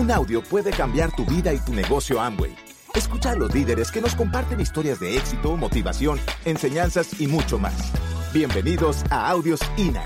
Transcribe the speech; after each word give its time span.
Un 0.00 0.10
audio 0.10 0.40
puede 0.40 0.70
cambiar 0.70 1.14
tu 1.14 1.26
vida 1.26 1.52
y 1.52 1.58
tu 1.58 1.74
negocio 1.74 2.18
Amway. 2.18 2.56
Escucha 2.94 3.32
a 3.32 3.34
los 3.34 3.54
líderes 3.54 3.92
que 3.92 4.00
nos 4.00 4.14
comparten 4.14 4.58
historias 4.58 4.98
de 4.98 5.14
éxito, 5.14 5.58
motivación, 5.58 6.18
enseñanzas 6.46 7.20
y 7.20 7.26
mucho 7.26 7.58
más. 7.58 7.92
Bienvenidos 8.32 9.04
a 9.10 9.28
Audios 9.28 9.60
INA. 9.76 10.02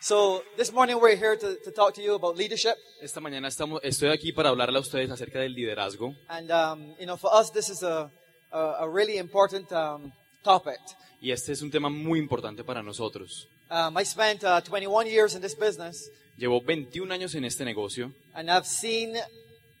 So 0.00 0.42
this 0.56 0.72
morning 0.72 0.96
we're 1.02 1.16
here 1.16 1.36
to, 1.36 1.56
to 1.64 1.70
talk 1.70 1.92
to 1.96 2.00
you 2.00 2.14
about 2.14 2.38
leadership. 2.38 2.76
Esta 3.02 3.20
mañana 3.20 3.48
estamos, 3.48 3.78
estoy 3.82 4.08
aquí 4.08 4.32
para 4.32 4.48
hablarle 4.48 4.78
a 4.78 4.80
ustedes 4.80 5.10
acerca 5.10 5.38
del 5.38 5.52
liderazgo. 5.52 6.14
And, 6.30 6.50
um, 6.50 6.94
you 6.98 7.04
know, 7.04 7.18
for 7.18 7.30
us, 7.30 7.50
this 7.50 7.68
is 7.68 7.82
a, 7.82 8.10
a, 8.50 8.58
a 8.80 8.88
really 8.88 9.18
important 9.18 9.70
um, 9.72 10.10
topic. 10.42 10.78
Y 11.22 11.30
este 11.30 11.52
es 11.52 11.62
un 11.62 11.70
tema 11.70 11.88
muy 11.88 12.18
importante 12.18 12.64
para 12.64 12.82
nosotros. 12.82 13.48
Um, 13.70 13.96
I 13.96 14.04
spent 14.04 14.42
uh, 14.42 14.60
21 14.60 15.06
years 15.06 15.34
in 15.34 15.40
this 15.40 15.56
business, 15.56 16.10
Llevo 16.36 16.60
21 16.60 17.12
años 17.12 17.34
en 17.36 17.44
este 17.44 17.64
negocio 17.64 18.12
and 18.34 18.50
I've 18.50 18.66
seen 18.66 19.16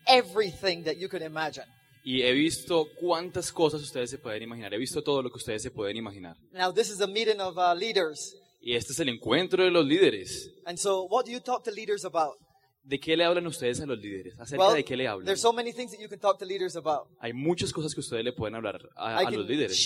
everything 0.06 0.84
that 0.84 0.94
you 0.96 1.08
could 1.08 1.22
imagine. 1.22 1.66
y 2.04 2.22
he 2.22 2.32
visto 2.32 2.88
cuántas 3.00 3.52
cosas 3.52 3.82
ustedes 3.82 4.10
se 4.10 4.18
pueden 4.18 4.42
imaginar. 4.42 4.72
He 4.72 4.78
visto 4.78 5.02
todo 5.02 5.22
lo 5.22 5.30
que 5.30 5.36
ustedes 5.38 5.62
se 5.62 5.70
pueden 5.70 5.96
imaginar. 5.96 6.36
Now, 6.52 6.72
this 6.72 6.90
is 6.90 7.00
a 7.00 7.06
meeting 7.06 7.40
of 7.40 7.56
uh, 7.58 7.74
leaders. 7.74 8.36
Y 8.60 8.74
este 8.76 8.92
es 8.92 9.00
el 9.00 9.08
encuentro 9.08 9.64
de 9.64 9.70
los 9.70 9.84
líderes. 9.84 10.48
And 10.64 10.78
so, 10.78 11.02
what 11.08 11.24
do 11.26 11.32
you 11.32 11.40
talk 11.40 11.64
to 11.64 11.70
leaders 11.72 12.04
about? 12.04 12.36
¿De 12.84 12.98
qué 12.98 13.16
le 13.16 13.24
hablan 13.24 13.46
ustedes 13.46 13.80
a 13.80 13.86
los 13.86 13.98
líderes? 13.98 14.34
¿Acerca 14.38 14.64
Well, 14.64 14.74
de 14.76 14.84
qué 14.84 14.96
le 14.96 15.06
hablan? 15.06 15.24
there's 15.24 15.40
so 15.40 15.52
many 15.52 15.72
things 15.72 15.92
that 15.92 16.00
you 16.00 16.08
can 16.08 16.18
talk 16.18 16.38
to 16.38 16.44
leaders 16.44 16.74
about. 16.74 17.06
Hay 17.20 17.32
muchas 17.32 17.72
cosas 17.72 17.94
que 17.94 18.00
ustedes 18.00 18.24
le 18.24 18.32
pueden 18.32 18.54
hablar 18.56 18.80
a, 18.96 19.22
I 19.22 19.26
a 19.26 19.30
los 19.30 19.46
líderes. 19.46 19.78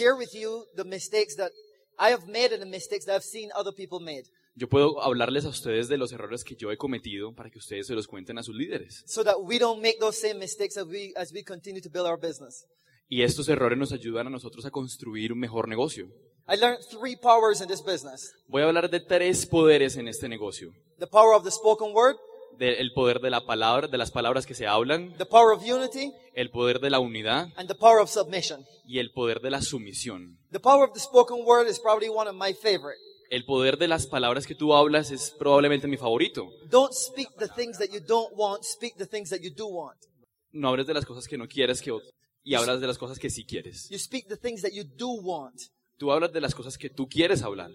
Yo 4.58 4.68
puedo 4.68 5.02
hablarles 5.02 5.44
a 5.44 5.48
ustedes 5.48 5.88
de 5.88 5.98
los 5.98 6.12
errores 6.12 6.42
que 6.42 6.56
yo 6.56 6.70
he 6.72 6.78
cometido 6.78 7.34
para 7.34 7.50
que 7.50 7.58
ustedes 7.58 7.86
se 7.86 7.94
los 7.94 8.06
cuenten 8.06 8.38
a 8.38 8.42
sus 8.42 8.54
líderes. 8.54 9.02
so 9.06 9.22
that 9.22 9.36
we 9.42 9.58
don't 9.58 9.82
make 9.82 9.98
those 10.00 10.18
same 10.18 10.38
mistakes 10.38 10.78
as 10.78 10.86
we, 10.86 11.12
as 11.16 11.32
we 11.32 11.42
continue 11.44 11.82
to 11.82 11.90
build 11.90 12.06
our 12.06 12.18
business. 12.18 12.66
Y 13.08 13.22
estos 13.22 13.48
errores 13.48 13.78
nos 13.78 13.92
ayudan 13.92 14.26
a 14.26 14.30
nosotros 14.30 14.64
a 14.64 14.70
construir 14.70 15.32
un 15.32 15.38
mejor 15.38 15.68
negocio. 15.68 16.06
I 16.48 16.56
learned 16.56 16.80
three 16.88 17.16
powers 17.16 17.60
in 17.60 17.68
this 17.68 17.82
business. 17.82 18.32
Voy 18.48 18.62
a 18.62 18.66
hablar 18.66 18.88
de 18.88 19.00
tres 19.00 19.46
poderes 19.46 19.96
en 19.96 20.08
este 20.08 20.28
negocio. 20.28 20.72
The 20.98 21.06
power 21.06 21.34
of 21.34 21.44
the 21.44 21.50
spoken 21.50 21.92
word, 21.92 22.16
De- 22.58 22.80
el 22.80 22.92
poder 22.92 23.20
de 23.20 23.30
la 23.30 23.44
palabra, 23.44 23.86
de 23.88 23.98
las 23.98 24.10
palabras 24.10 24.46
que 24.46 24.54
se 24.54 24.66
hablan, 24.66 25.12
the 25.18 25.26
power 25.26 25.52
of 25.52 25.62
unity, 25.62 26.12
el 26.34 26.50
poder 26.50 26.80
de 26.80 26.90
la 26.90 26.98
unidad 27.00 27.48
and 27.56 27.68
the 27.68 27.74
power 27.74 28.00
of 28.00 28.08
submission. 28.10 28.64
y 28.86 28.98
el 28.98 29.10
poder 29.12 29.40
de 29.40 29.50
la 29.50 29.60
sumisión. 29.62 30.38
The 30.52 30.60
power 30.60 30.84
of 30.88 30.94
the 30.94 31.00
spoken 31.00 31.44
word 31.44 31.68
is 31.68 31.78
probably 31.80 32.08
one 32.08 32.28
of 32.28 32.34
my 32.34 32.54
favorite. 32.54 32.98
El 33.28 33.44
poder 33.44 33.76
de 33.76 33.88
las 33.88 34.06
palabras 34.06 34.46
que 34.46 34.54
tú 34.54 34.72
hablas 34.72 35.10
es 35.10 35.32
probablemente 35.36 35.88
mi 35.88 35.96
favorito. 35.96 36.48
Don't 36.70 36.92
speak 36.94 37.28
the 37.38 37.48
things 37.48 37.76
that 37.78 37.88
you 37.92 38.00
don't 38.00 38.32
want, 38.36 38.62
speak 38.62 38.94
the 38.96 39.06
things 39.06 39.30
that 39.30 39.40
you 39.40 39.50
do 39.50 39.66
want. 39.66 39.98
No 40.52 40.68
hables 40.68 40.86
de 40.86 40.94
las 40.94 41.04
cosas 41.04 41.26
que 41.26 41.36
no 41.36 41.48
quieres 41.48 41.82
que, 41.82 41.92
y 42.44 42.54
hablas 42.54 42.80
de 42.80 42.86
las 42.86 42.96
cosas 42.98 43.18
que 43.18 43.28
sí 43.28 43.44
quieres. 43.44 43.88
You 43.90 43.98
speak 43.98 44.28
the 44.28 44.36
things 44.36 44.62
that 44.62 44.70
you 44.72 44.84
do 44.84 45.08
want. 45.08 45.60
Tú 45.98 46.12
hablas 46.12 46.32
de 46.32 46.40
las 46.40 46.54
cosas 46.54 46.78
que 46.78 46.88
tú 46.88 47.08
quieres 47.08 47.42
hablar. 47.42 47.70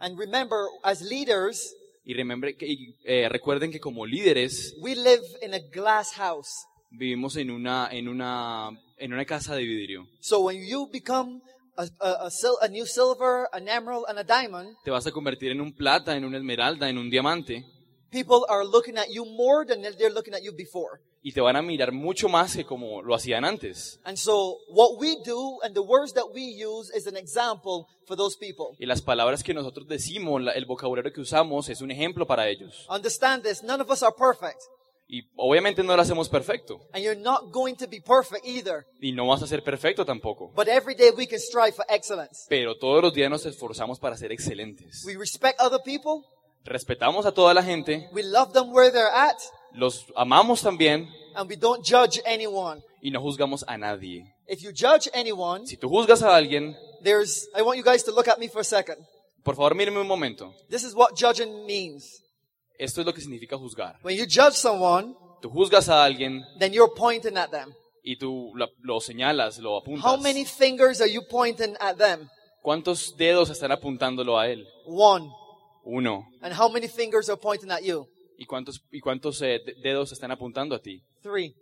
And 0.00 0.18
remember, 0.18 0.58
as 0.82 1.00
leaders, 1.00 1.72
Y 2.08 2.14
remember 2.14 2.54
y, 2.60 2.94
eh, 3.04 3.28
recuerden 3.28 3.70
que 3.72 3.80
como 3.80 4.06
líderes 4.06 4.74
we 4.80 4.94
live 4.94 5.22
in 5.42 5.52
a 5.54 5.58
glass 5.58 6.12
house. 6.14 6.48
vivimos 6.90 7.36
en 7.36 7.50
una, 7.50 7.88
en, 7.90 8.06
una, 8.08 8.70
en 8.96 9.12
una 9.12 9.24
casa 9.24 9.56
de 9.56 9.64
vidrio. 9.64 10.06
So 10.20 10.40
when 10.40 10.64
you 10.64 10.88
become 10.90 11.42
a, 11.76 11.82
a, 12.00 12.26
a, 12.26 12.30
sil- 12.30 12.56
a 12.62 12.68
new 12.68 12.86
silver, 12.86 13.48
an 13.52 13.68
emerald, 13.68 14.04
and 14.08 14.18
a 14.20 14.24
diamond, 14.24 14.76
Te 14.84 14.90
vas 14.92 15.06
a 15.06 15.10
convertir 15.10 15.50
en 15.50 15.60
un 15.60 15.72
plata, 15.72 16.16
en 16.16 16.24
una 16.24 16.38
esmeralda, 16.38 16.88
en 16.88 16.96
un 16.98 17.10
diamante. 17.10 17.64
people 18.10 18.46
are 18.48 18.64
looking 18.64 18.96
at 18.96 19.08
you 19.10 19.24
more 19.26 19.66
than 19.66 19.82
they're 19.82 20.08
looking 20.14 20.32
at 20.32 20.42
you 20.42 20.52
before. 20.56 21.00
Y 21.28 21.32
te 21.32 21.40
van 21.40 21.56
a 21.56 21.62
mirar 21.62 21.90
mucho 21.90 22.28
más 22.28 22.54
que 22.54 22.64
como 22.64 23.02
lo 23.02 23.12
hacían 23.12 23.44
antes. 23.44 23.98
And 24.04 24.16
so 24.16 24.58
what 24.68 24.90
we 25.00 25.16
do 25.24 25.60
and 25.64 25.74
the 25.74 25.80
words 25.80 26.12
that 26.12 26.26
we 26.32 26.54
use 26.54 26.88
is 26.96 27.08
an 27.08 27.16
example 27.16 27.86
for 28.06 28.16
those 28.16 28.36
people. 28.38 28.76
Y 28.78 28.86
las 28.86 29.02
palabras 29.02 29.42
que 29.42 29.52
nosotros 29.52 29.88
decimos, 29.88 30.40
la- 30.40 30.52
el 30.52 30.66
vocabulario 30.66 31.12
que 31.12 31.20
usamos 31.20 31.68
es 31.68 31.80
un 31.80 31.90
ejemplo 31.90 32.28
para 32.28 32.48
ellos. 32.48 32.86
Understand 32.88 33.42
this, 33.42 33.64
none 33.64 33.82
of 33.82 33.90
us 33.90 34.04
are 34.04 34.14
perfect. 34.16 34.60
Y 35.08 35.22
obviamente 35.34 35.82
no 35.82 35.96
lo 35.96 36.02
hacemos 36.02 36.28
perfecto. 36.28 36.78
And 36.92 37.02
you're 37.02 37.20
not 37.20 37.50
going 37.50 37.74
to 37.74 37.88
be 37.88 38.00
perfect 38.00 38.46
either. 38.46 38.86
Y 39.00 39.10
no 39.10 39.26
vas 39.26 39.42
a 39.42 39.48
ser 39.48 39.64
perfecto 39.64 40.04
tampoco. 40.04 40.52
But 40.54 40.68
every 40.68 40.94
day 40.94 41.10
we 41.10 41.26
can 41.26 41.40
strive 41.40 41.72
for 41.72 41.84
excellence. 41.88 42.46
Pero 42.48 42.76
todos 42.78 43.02
los 43.02 43.12
días 43.12 43.28
nos 43.28 43.44
esforzamos 43.46 43.98
para 43.98 44.16
ser 44.16 44.30
excelentes. 44.30 45.02
We 45.04 45.16
respect 45.16 45.60
other 45.60 45.80
people. 45.84 46.24
Respetamos 46.64 47.26
a 47.26 47.32
toda 47.32 47.52
la 47.54 47.62
gente, 47.64 48.08
We 48.12 48.22
love 48.24 48.52
them 48.52 48.72
where 48.72 48.90
they're 48.92 49.12
at. 49.12 49.36
Los 49.76 50.06
amamos 50.16 50.62
también 50.62 51.08
And 51.34 51.48
we 51.48 51.56
don't 51.56 51.84
judge 51.84 52.20
anyone. 52.26 52.82
y 53.02 53.10
no 53.10 53.20
juzgamos 53.20 53.64
a 53.68 53.76
nadie. 53.76 54.24
If 54.48 54.60
you 54.62 54.70
judge 54.72 55.08
anyone, 55.12 55.66
Si 55.66 55.76
tú 55.76 55.88
juzgas 55.88 56.22
a 56.22 56.34
alguien, 56.34 56.74
there's, 57.02 57.48
I 57.56 57.62
want 57.62 57.76
you 57.78 57.84
guys 57.84 58.02
to 58.04 58.12
look 58.12 58.28
at 58.28 58.38
me 58.38 58.48
for 58.48 58.60
a 58.60 58.64
second. 58.64 58.96
por 59.44 59.54
favor 59.54 59.74
mírenme 59.74 60.00
un 60.00 60.06
momento. 60.08 60.54
This 60.70 60.82
is 60.84 60.94
what 60.94 61.10
judging 61.16 61.66
means. 61.66 62.22
Esto 62.78 63.00
es 63.00 63.06
lo 63.06 63.12
que 63.14 63.20
significa 63.20 63.56
juzgar. 63.56 63.98
When 64.02 64.16
you 64.16 64.24
judge 64.26 64.54
someone, 64.54 65.14
Tú 65.42 65.50
juzgas 65.50 65.88
a 65.88 66.02
alguien 66.04 66.42
then 66.58 66.72
you're 66.72 66.92
pointing 66.96 67.36
at 67.36 67.50
them. 67.50 67.72
y 68.02 68.16
tú 68.16 68.52
la- 68.56 68.68
lo 68.82 69.00
señalas, 69.00 69.58
lo 69.58 69.72
How 69.72 69.78
apuntas. 69.82 70.20
many 70.22 70.44
fingers 70.44 71.00
are 71.00 71.10
you 71.10 71.22
pointing 71.28 71.76
at 71.80 71.96
them? 71.96 72.28
¿Cuántos 72.62 73.14
dedos 73.16 73.50
están 73.50 73.70
apuntándolo 73.72 74.38
a 74.38 74.48
él? 74.48 74.66
One. 74.86 75.30
Uno. 75.84 76.26
And 76.42 76.52
how 76.58 76.68
many 76.68 76.88
fingers 76.88 77.28
are 77.28 77.36
pointing 77.40 77.70
at 77.70 77.82
you? 77.82 78.06
¿Y 78.38 78.44
cuántos, 78.46 78.80
y 78.90 79.00
cuántos 79.00 79.40
eh, 79.42 79.60
de- 79.64 79.74
dedos 79.82 80.12
están 80.12 80.30
apuntando 80.30 80.74
a 80.74 80.80
ti? 80.80 81.02
Three. 81.22 81.54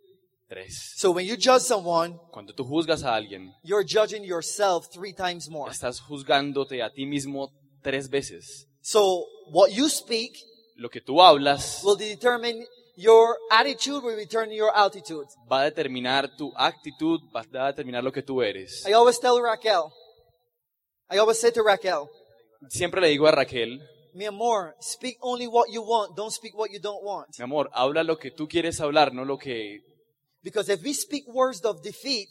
Tres. 0.49 0.93
So 0.97 1.11
when 1.13 1.27
you 1.27 1.37
judge 1.37 1.63
someone, 1.63 2.19
Cuando 2.31 2.53
tú 2.55 2.65
juzgas 2.65 3.03
a 3.03 3.15
alguien, 3.15 3.51
you're 3.63 3.85
judging 3.87 4.23
yourself 4.25 4.89
three 4.93 5.15
times 5.15 5.49
more. 5.49 5.71
estás 5.71 6.01
juzgándote 6.01 6.83
a 6.83 6.91
ti 6.93 7.07
mismo 7.07 7.51
tres 7.83 8.11
veces. 8.11 8.67
So 8.83 9.25
what 9.51 9.71
you 9.71 9.89
speak 9.89 10.33
Lo 10.77 10.91
que 10.91 11.01
tú 11.01 11.23
hablas 11.23 11.83
will 11.83 11.97
determine 11.97 12.67
your 12.97 13.37
attitude, 13.51 14.05
will 14.05 14.17
determine 14.17 14.55
your 14.55 14.71
altitude. 14.75 15.27
va 15.51 15.63
a 15.63 15.65
determinar 15.65 16.37
tu 16.37 16.53
actitud, 16.57 17.21
va 17.35 17.41
a 17.65 17.69
determinar 17.69 18.05
lo 18.05 18.13
que 18.13 18.23
tú 18.23 18.43
eres. 18.43 18.85
I 18.87 18.93
always 18.93 19.19
tell 19.19 19.41
Raquel, 19.41 19.91
I 21.11 21.19
always 21.19 21.39
say 21.41 21.51
to 21.53 21.63
Raquel, 21.63 22.09
Siempre 22.69 23.01
le 23.01 23.09
digo 23.09 23.27
a 23.27 23.31
Raquel, 23.33 23.81
mi 24.15 24.25
amor, 24.27 24.75
speak 24.81 25.17
only 25.21 25.47
what 25.47 25.67
you 25.71 25.83
want, 25.83 26.17
don't 26.17 26.33
speak 26.33 26.55
what 26.57 26.71
you 26.71 26.79
don't 26.81 27.03
want. 27.03 27.29
mi 27.39 27.43
amor, 27.45 27.69
habla 27.73 28.03
lo 28.05 28.17
que 28.17 28.31
tú 28.31 28.47
quieres 28.49 28.81
hablar, 28.81 29.13
no 29.13 29.25
lo 29.25 29.37
que... 29.39 29.81
Because 30.43 30.71
if 30.73 30.83
we 30.83 30.93
speak 30.95 31.27
words 31.29 31.65
of 31.65 31.83
defeat, 31.83 32.29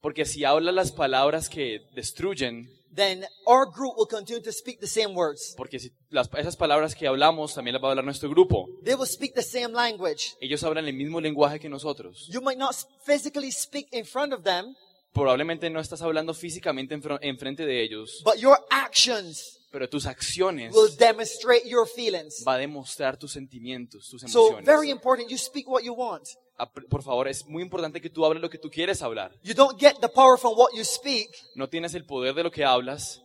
Porque 0.00 0.24
si 0.24 0.44
hablas 0.44 0.74
las 0.74 0.90
palabras 0.90 1.48
que 1.48 1.78
destruyen, 1.94 2.68
then 2.94 3.24
our 3.46 3.66
group 3.66 3.94
will 3.96 4.08
continue 4.08 4.42
to 4.42 4.50
speak 4.52 4.80
the 4.80 4.86
same 4.88 5.14
words. 5.14 5.54
porque 5.56 5.78
si 5.78 5.92
las, 6.10 6.28
esas 6.36 6.56
palabras 6.56 6.94
que 6.96 7.06
hablamos 7.06 7.54
también 7.54 7.74
las 7.74 7.82
va 7.82 7.88
a 7.88 7.90
hablar 7.92 8.04
nuestro 8.04 8.28
grupo. 8.28 8.68
They 8.84 8.94
will 8.96 9.06
speak 9.06 9.32
the 9.34 9.42
same 9.44 9.68
language. 9.72 10.34
Ellos 10.40 10.62
hablan 10.64 10.86
el 10.88 10.94
mismo 10.94 11.20
lenguaje 11.20 11.60
que 11.60 11.68
nosotros. 11.68 12.26
You 12.28 12.40
might 12.42 12.58
not 12.58 12.74
physically 13.06 13.52
speak 13.52 13.86
in 13.92 14.04
front 14.04 14.32
of 14.32 14.42
them, 14.42 14.74
Probablemente 15.14 15.68
no 15.70 15.78
estás 15.78 16.00
hablando 16.02 16.32
físicamente 16.34 16.94
en, 16.94 17.02
fro- 17.02 17.18
en 17.22 17.38
frente 17.38 17.64
de 17.64 17.82
ellos, 17.82 18.22
but 18.24 18.36
your 18.38 18.58
actions 18.70 19.58
pero 19.72 19.88
tus 19.88 20.06
acciones 20.06 20.72
will 20.74 20.94
demonstrate 20.96 21.66
your 21.66 21.88
feelings. 21.88 22.44
va 22.46 22.54
a 22.54 22.58
demostrar 22.58 23.16
tus 23.16 23.32
sentimientos, 23.32 24.08
tus 24.08 24.20
So, 24.22 24.26
emociones. 24.48 24.64
very 24.66 24.90
important, 24.90 25.28
you 25.30 25.38
speak 25.38 25.66
what 25.68 25.82
you 25.82 25.94
want. 25.94 26.24
Ah, 26.58 26.70
pr- 26.70 26.86
Por 26.88 27.02
favor, 27.02 27.26
es 27.26 27.44
muy 27.46 27.62
importante 27.62 28.00
que 28.00 28.10
tú 28.10 28.24
hables 28.24 28.40
lo 28.42 28.50
que 28.50 28.58
tú 28.58 28.70
quieres 28.70 29.02
hablar. 29.02 29.32
You 29.42 29.54
don't 29.54 29.80
get 29.80 29.96
the 30.00 30.08
power 30.08 30.38
from 30.38 30.52
what 30.56 30.70
you 30.76 30.84
speak. 30.84 31.28
No 31.56 31.68
tienes 31.68 31.94
el 31.94 32.04
poder 32.04 32.34
de 32.34 32.44
lo 32.44 32.50
que 32.50 32.64
hablas. 32.64 33.20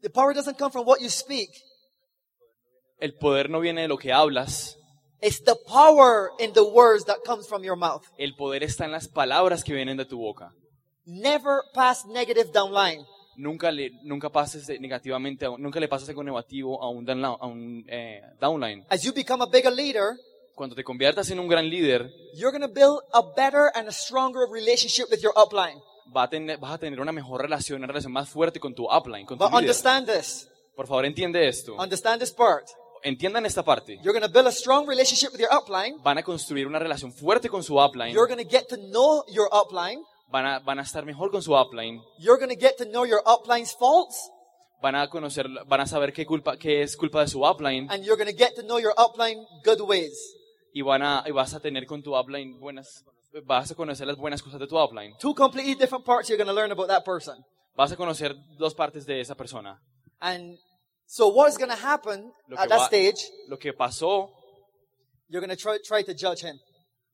The 0.00 0.08
power 0.10 0.32
doesn't 0.34 0.56
come 0.56 0.70
from 0.70 0.86
what 0.86 1.00
you 1.00 1.10
speak. 1.10 1.50
El 3.00 3.14
poder 3.14 3.48
no 3.50 3.60
viene 3.60 3.82
de 3.82 3.88
lo 3.88 3.98
que 3.98 4.12
hablas. 4.12 4.76
It's 5.20 5.42
the 5.42 5.56
power 5.66 6.30
in 6.38 6.52
the 6.52 6.62
words 6.62 7.04
that 7.06 7.18
comes 7.24 7.46
from 7.48 7.62
your 7.64 7.76
mouth. 7.76 8.02
El 8.18 8.36
poder 8.36 8.62
está 8.62 8.84
en 8.84 8.92
las 8.92 9.08
palabras 9.08 9.64
que 9.64 9.74
vienen 9.74 9.96
de 9.96 10.04
tu 10.04 10.18
boca. 10.18 10.52
Never 11.04 11.62
pass 11.74 12.06
negative 12.06 12.50
down 12.52 12.72
line. 12.72 13.04
Nunca 13.38 13.70
le, 13.70 13.92
nunca 14.02 14.28
pases 14.30 14.68
negativamente, 14.80 15.46
nunca 15.58 15.78
le 15.80 15.86
pases 15.88 16.08
algo 16.08 16.22
negativo 16.24 16.82
a 16.82 16.88
un, 16.90 17.06
downla- 17.06 17.38
a 17.40 17.46
un 17.46 17.84
eh, 17.88 18.20
downline. 18.40 18.84
As 18.90 19.02
you 19.04 19.12
become 19.14 19.42
a 19.42 19.46
bigger 19.46 19.72
leader, 19.72 20.16
Cuando 20.54 20.74
te 20.74 20.82
conviertas 20.82 21.30
en 21.30 21.38
un 21.38 21.46
gran 21.46 21.68
líder, 21.70 22.10
you're 22.34 22.50
going 22.50 22.68
to 22.68 22.68
build 22.68 22.98
a 23.12 23.22
better 23.36 23.70
and 23.76 23.88
a 23.88 23.92
stronger 23.92 24.40
relationship 24.52 25.08
with 25.08 25.20
your 25.20 25.32
upline. 25.36 25.80
va 26.14 26.24
a 26.24 26.28
tener- 26.28 26.58
vas 26.58 26.72
a 26.72 26.78
tener 26.78 27.00
una 27.00 27.12
mejor 27.12 27.40
relación, 27.42 27.78
una 27.78 27.86
relación 27.86 28.12
más 28.12 28.28
fuerte 28.28 28.58
con 28.58 28.74
tu 28.74 28.84
upline, 28.90 29.24
con 29.24 29.38
tu 29.38 29.44
But 29.44 29.52
líder. 29.52 29.60
understand 29.60 30.08
this. 30.10 30.48
Por 30.74 30.88
favor, 30.88 31.04
entiende 31.06 31.46
esto. 31.46 31.76
Understand 31.78 32.20
this 32.20 32.32
part. 32.32 32.66
Entiendan 33.04 33.46
esta 33.46 33.62
parte. 33.62 33.98
You're 34.02 34.18
going 34.18 34.22
to 34.26 34.28
build 34.32 34.48
a 34.48 34.52
strong 34.52 34.88
relationship 34.88 35.30
with 35.32 35.40
your 35.40 35.50
upline. 35.52 35.94
Van 36.02 36.18
a 36.18 36.24
construir 36.24 36.66
una 36.66 36.80
relación 36.80 37.12
fuerte 37.12 37.48
con 37.48 37.62
su 37.62 37.78
upline. 37.78 38.12
You're 38.12 38.26
going 38.26 38.44
to 38.44 38.50
get 38.50 38.66
to 38.68 38.76
know 38.76 39.24
your 39.28 39.48
upline. 39.52 40.02
Van 40.30 40.46
a, 40.46 40.58
van 40.60 40.78
a 40.78 40.82
estar 40.82 41.04
mejor 41.04 41.30
con 41.30 41.42
su 41.42 41.54
upline. 41.54 42.02
You're 42.18 42.38
going 42.38 42.50
to 42.50 42.60
get 42.60 42.76
to 42.78 42.84
know 42.84 43.04
your 43.04 43.22
upline's 43.26 43.72
faults. 43.72 44.30
van 44.80 44.94
a 44.94 45.08
conocer, 45.08 45.48
van 45.66 45.80
a 45.80 45.86
saber 45.86 46.12
qué 46.12 46.24
culpa, 46.24 46.56
qué 46.56 46.82
es 46.82 46.96
culpa 46.96 47.20
de 47.20 47.28
su 47.28 47.44
upline 47.44 47.88
and 47.90 48.04
you're 48.04 48.16
going 48.16 48.30
to 48.30 48.36
get 48.36 48.54
to 48.54 48.62
know 48.62 48.78
your 48.78 48.94
upline 48.96 49.44
good 49.64 49.80
ways. 49.80 50.16
y 50.72 50.82
van 50.82 51.02
a, 51.02 51.24
y 51.26 51.32
vas 51.32 51.54
a 51.54 51.60
tener 51.60 51.86
con 51.86 52.02
tu 52.02 52.14
upline 52.16 52.58
buenas, 52.60 53.04
vas 53.44 53.70
a 53.70 53.74
conocer 53.74 54.06
las 54.06 54.16
buenas 54.16 54.42
cosas 54.42 54.60
de 54.60 54.66
tu 54.66 54.78
upline. 54.78 55.14
Two 55.18 55.34
completely 55.34 55.74
different 55.74 56.04
parts 56.04 56.28
you're 56.28 56.36
going 56.36 56.46
to 56.46 56.54
learn 56.54 56.70
about 56.70 56.88
that 56.88 57.04
person. 57.04 57.44
Vas 57.76 57.92
a 57.92 57.96
conocer 57.96 58.34
dos 58.56 58.74
partes 58.74 59.04
de 59.06 59.20
esa 59.20 59.34
persona. 59.34 59.80
And 60.20 60.58
so 61.06 61.28
what 61.28 61.48
is 61.48 61.56
going 61.56 61.70
to 61.70 61.76
happen 61.76 62.32
at 62.52 62.58
que, 62.58 62.68
that 62.68 62.78
va- 62.78 62.86
stage, 62.86 63.28
lo 63.48 63.56
que 63.56 63.72
pasó 63.72 64.30
you're 65.28 65.44
going 65.44 65.54
to 65.54 65.56
try, 65.56 65.78
try 65.84 66.02
to 66.02 66.14
judge 66.14 66.42
him. 66.42 66.58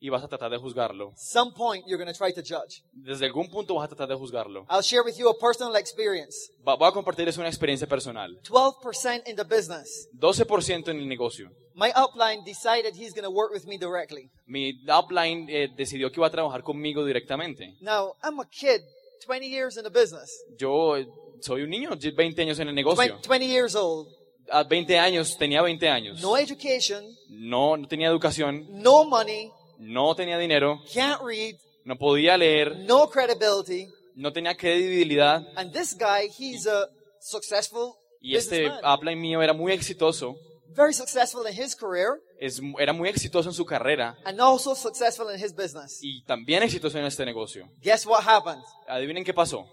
Y 0.04 0.10
vas 0.10 0.22
a 0.22 0.28
tratar 0.28 0.50
de 0.50 0.58
juzgarlo. 0.58 1.14
Some 1.16 1.52
point 1.54 1.86
you're 1.86 1.96
going 1.96 2.12
to 2.12 2.18
try 2.18 2.30
to 2.34 2.42
judge. 2.42 2.82
Desde 2.92 3.24
algún 3.24 3.48
punto 3.48 3.74
vas 3.76 3.84
a 3.86 3.88
tratar 3.88 4.06
de 4.06 4.14
juzgarlo. 4.14 4.66
I'll 4.68 4.82
share 4.82 5.02
with 5.02 5.16
you 5.16 5.30
a 5.30 5.34
personal 5.38 5.74
experience. 5.76 6.50
Va- 6.62 6.74
voy 6.76 6.88
a 6.88 6.92
compartirles 6.92 7.38
una 7.38 7.48
experiencia 7.48 7.86
personal. 7.88 8.38
12% 8.42 9.22
in 9.26 9.34
the 9.34 9.44
business. 9.44 10.06
12% 10.18 10.88
en 10.90 10.98
el 10.98 11.08
negocio. 11.08 11.48
My 11.74 11.90
upline 11.96 12.44
decided 12.44 12.94
he's 12.94 13.14
going 13.14 13.24
to 13.24 13.30
work 13.30 13.50
with 13.50 13.64
me 13.64 13.78
directly. 13.78 14.30
Mi 14.46 14.74
upline 14.86 15.46
eh, 15.48 15.68
decidió 15.74 16.10
que 16.12 16.20
iba 16.20 16.26
a 16.26 16.30
trabajar 16.30 16.62
conmigo 16.62 17.02
directamente. 17.06 17.74
Now, 17.80 18.12
I'm 18.22 18.38
a 18.40 18.44
kid, 18.50 18.82
20 19.26 19.48
years 19.48 19.78
in 19.78 19.84
the 19.84 19.90
business. 19.90 20.30
Yo 20.58 20.98
eh, 20.98 21.06
soy 21.40 21.62
un 21.62 21.70
niño, 21.70 21.92
20 21.96 22.42
años 22.42 22.58
en 22.58 22.68
el 22.68 22.74
negocio. 22.74 23.02
20, 23.02 23.26
20 23.26 23.46
years 23.46 23.74
old. 23.74 24.06
A 24.50 24.64
20 24.64 24.98
años, 24.98 25.38
tenía 25.38 25.62
20 25.62 25.88
años. 25.88 26.20
No 26.20 26.36
education, 26.36 27.02
No, 27.30 27.78
no 27.78 27.88
tenía 27.88 28.08
educación, 28.08 28.66
no 28.68 29.04
money, 29.06 29.50
no 29.78 30.14
tenía 30.14 30.38
dinero, 30.38 30.80
can't 30.92 31.20
read, 31.22 31.56
no 31.84 31.96
podía 31.96 32.36
leer, 32.36 32.76
no 32.80 33.08
credibility. 33.08 33.88
no 34.14 34.32
tenía 34.32 34.54
credibilidad. 34.56 35.42
And 35.56 35.72
this 35.72 35.94
guy, 35.96 36.28
he's 36.38 36.66
a 36.66 36.88
successful 37.20 37.94
Y 38.20 38.36
este 38.36 38.70
upline 38.82 39.20
mío 39.20 39.42
era 39.42 39.52
muy 39.52 39.72
exitoso, 39.72 40.36
Very 40.76 40.92
successful 40.92 41.46
in 41.46 41.52
his 41.56 41.76
career 41.76 42.20
es, 42.40 42.60
era 42.80 42.92
muy 42.92 43.08
exitoso 43.08 43.48
en 43.48 43.54
su 43.54 43.64
carrera 43.64 44.16
and 44.24 44.40
also 44.40 44.74
successful 44.74 45.28
in 45.32 45.38
his 45.42 45.54
business. 45.54 46.00
y 46.02 46.24
también 46.24 46.62
exitoso 46.62 46.98
en 46.98 47.04
este 47.04 47.24
negocio. 47.24 47.68
Guess 47.80 48.06
what 48.06 48.22
happened? 48.26 48.62
Adivinen 48.88 49.22
qué 49.24 49.32
pasó. 49.34 49.66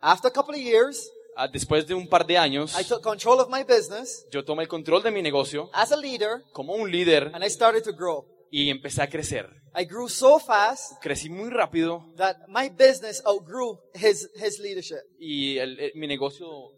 After 0.00 0.28
a 0.30 0.32
couple 0.32 0.54
of 0.56 0.62
years, 0.62 1.10
Ah, 1.40 1.46
Después 1.46 1.86
de 1.86 1.94
un 1.94 2.08
par 2.08 2.26
de 2.26 2.36
años, 2.36 2.74
I 2.80 2.82
took 2.82 3.00
control 3.00 3.38
of 3.40 3.48
my 3.48 3.62
business 3.62 4.26
yo 4.32 4.44
tomé 4.44 4.62
el 4.64 4.68
control 4.68 5.00
de 5.04 5.12
mi 5.12 5.22
negocio 5.22 5.70
as 5.72 5.92
a 5.92 5.96
leader 5.96 6.42
como 6.52 6.74
un 6.74 6.90
líder 6.90 7.30
and 7.32 7.44
I 7.44 7.48
started 7.48 7.84
to 7.84 7.92
grow. 7.92 8.26
Y 8.50 8.70
empecé 8.70 9.02
a 9.02 9.08
crecer. 9.08 9.48
I 9.78 9.84
grew 9.84 10.08
so 10.08 10.38
fast 10.38 10.92
Crecí 11.02 11.28
muy 11.30 11.50
rápido 11.50 12.12
that 12.16 12.36
my 12.48 12.68
business 12.70 13.22
outgrew 13.24 13.78
his, 13.94 14.30
his 14.34 14.58
leadership. 14.58 14.98
y 15.18 15.58
el- 15.58 15.78
el- 15.78 15.92
mi 15.94 16.06
negocio 16.06 16.72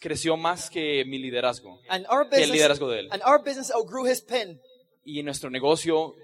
creció 0.00 0.36
más 0.36 0.70
que 0.70 1.04
mi 1.04 1.18
liderazgo. 1.18 1.80
And 1.88 2.06
our 2.10 2.28
Que 2.28 2.36
el 2.36 2.40
business, 2.42 2.50
liderazgo 2.52 2.88
de 2.90 3.00
él. 3.00 3.08
and 3.10 3.22
our 3.24 3.38
business 3.44 3.70
outgrew 3.70 4.06
his 4.06 4.20
pin. 4.22 4.60
Y 5.04 5.22
nuestro 5.22 5.50
negocio 5.50 6.14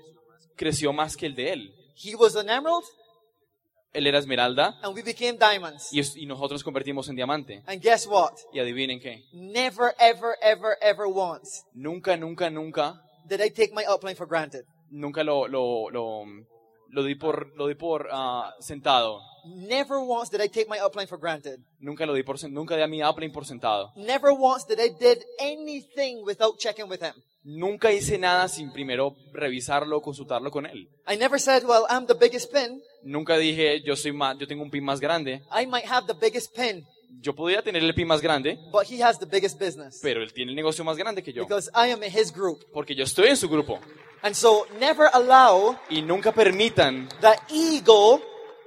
creció 0.57 0.93
más 0.93 1.17
que 1.17 1.27
el 1.27 1.35
de 1.35 1.53
él. 1.53 1.75
He 2.03 2.15
was 2.17 2.35
an 2.37 2.49
emerald 2.49 2.85
Él 3.93 4.09
era 4.09 4.19
esmeralda 4.19 4.77
and 4.83 4.93
we 4.95 5.03
became 5.03 5.39
diamonds. 5.39 5.93
y, 5.93 6.01
es- 6.01 6.17
y 6.17 6.27
nosotros 6.27 6.53
nos 6.61 6.65
convertimos 6.65 7.09
en 7.09 7.15
diamante. 7.15 7.63
And 7.67 7.81
guess 7.81 8.07
what? 8.09 8.33
Y 8.53 8.59
adivinen 8.59 8.99
qué. 8.99 9.25
Never, 9.33 9.95
ever, 10.01 10.35
ever, 10.43 10.77
ever 10.81 11.07
once 11.07 11.63
Nunca, 11.75 12.17
nunca, 12.17 12.51
nunca, 12.51 13.01
did 13.29 13.41
I 13.41 13.49
take 13.49 13.73
my 13.75 13.85
upline 13.85 14.17
for 14.17 14.27
granted. 14.27 14.65
nunca 14.95 15.25
lo, 15.25 15.47
lo, 15.47 15.91
lo, 15.91 16.25
lo 16.91 17.03
di 17.03 17.15
por, 17.17 17.53
lo 17.57 17.67
di 17.67 17.75
por 17.75 18.09
ah, 18.11 18.55
sentado. 18.61 19.21
Never 19.45 19.99
once 19.99 20.31
did 20.31 20.41
I 20.41 20.49
take 20.49 20.69
my 20.69 20.79
upline 20.79 21.07
for 21.07 21.19
granted. 21.19 21.61
Nunca 21.81 22.07
lo 22.07 22.15
di 22.15 22.23
por, 22.23 22.37
nunca 22.49 22.77
di 22.77 22.83
a 22.83 22.87
mi 22.87 23.03
upline 23.03 23.33
por 23.33 23.45
sentado. 23.45 23.93
Never 23.97 24.33
once 24.33 24.65
did 24.67 24.81
I 24.81 24.89
did 24.89 25.23
anything 25.39 26.25
without 26.25 26.59
checking 26.59 26.89
with 26.89 27.03
him. 27.03 27.15
Nunca 27.47 27.91
hice 27.91 28.17
nada 28.17 28.49
sin 28.49 28.73
primero 28.73 29.15
revisarlo, 29.33 30.01
consultarlo 30.01 30.51
con 30.51 30.65
él. 30.65 30.89
I 31.07 31.17
never 31.19 31.39
said, 31.39 31.65
well, 31.65 31.85
I'm 31.91 32.07
the 32.07 32.15
biggest 32.15 32.51
pin. 32.51 32.81
Nunca 33.03 33.37
dije, 33.37 33.83
yo 33.85 33.97
soy 33.97 34.13
más, 34.13 34.39
yo 34.39 34.47
tengo 34.47 34.63
un 34.63 34.71
pin 34.71 34.83
más 34.83 34.99
grande. 34.99 35.43
I 35.53 35.67
might 35.67 35.85
have 35.85 36.07
the 36.07 36.15
biggest 36.15 36.57
pin, 36.57 36.87
Yo 37.21 37.35
podía 37.35 37.63
tener 37.63 37.83
el 37.83 37.95
pin 37.95 38.07
más 38.07 38.21
grande, 38.21 38.59
but 38.71 38.85
he 38.91 39.03
has 39.03 39.19
the 39.19 39.27
biggest 39.27 39.59
business. 39.59 40.01
pero 40.03 40.23
él 40.23 40.33
tiene 40.33 40.51
el 40.53 40.57
negocio 40.57 40.85
más 40.85 40.97
grande 40.97 41.23
que 41.23 41.33
yo. 41.33 41.45
Because 41.45 41.71
I 41.75 41.91
am 41.91 42.03
in 42.03 42.13
his 42.13 42.33
group. 42.33 42.65
Porque 42.73 42.95
yo 42.95 43.05
estoy 43.05 43.29
en 43.29 43.37
su 43.37 43.49
grupo. 43.49 43.79
And 44.23 44.35
so 44.35 44.67
never 44.81 45.09
allow 45.13 45.77
Y 45.91 46.03
nunca 46.03 46.33
permitan 46.33 47.09
the 47.21 47.35
ego 47.51 48.21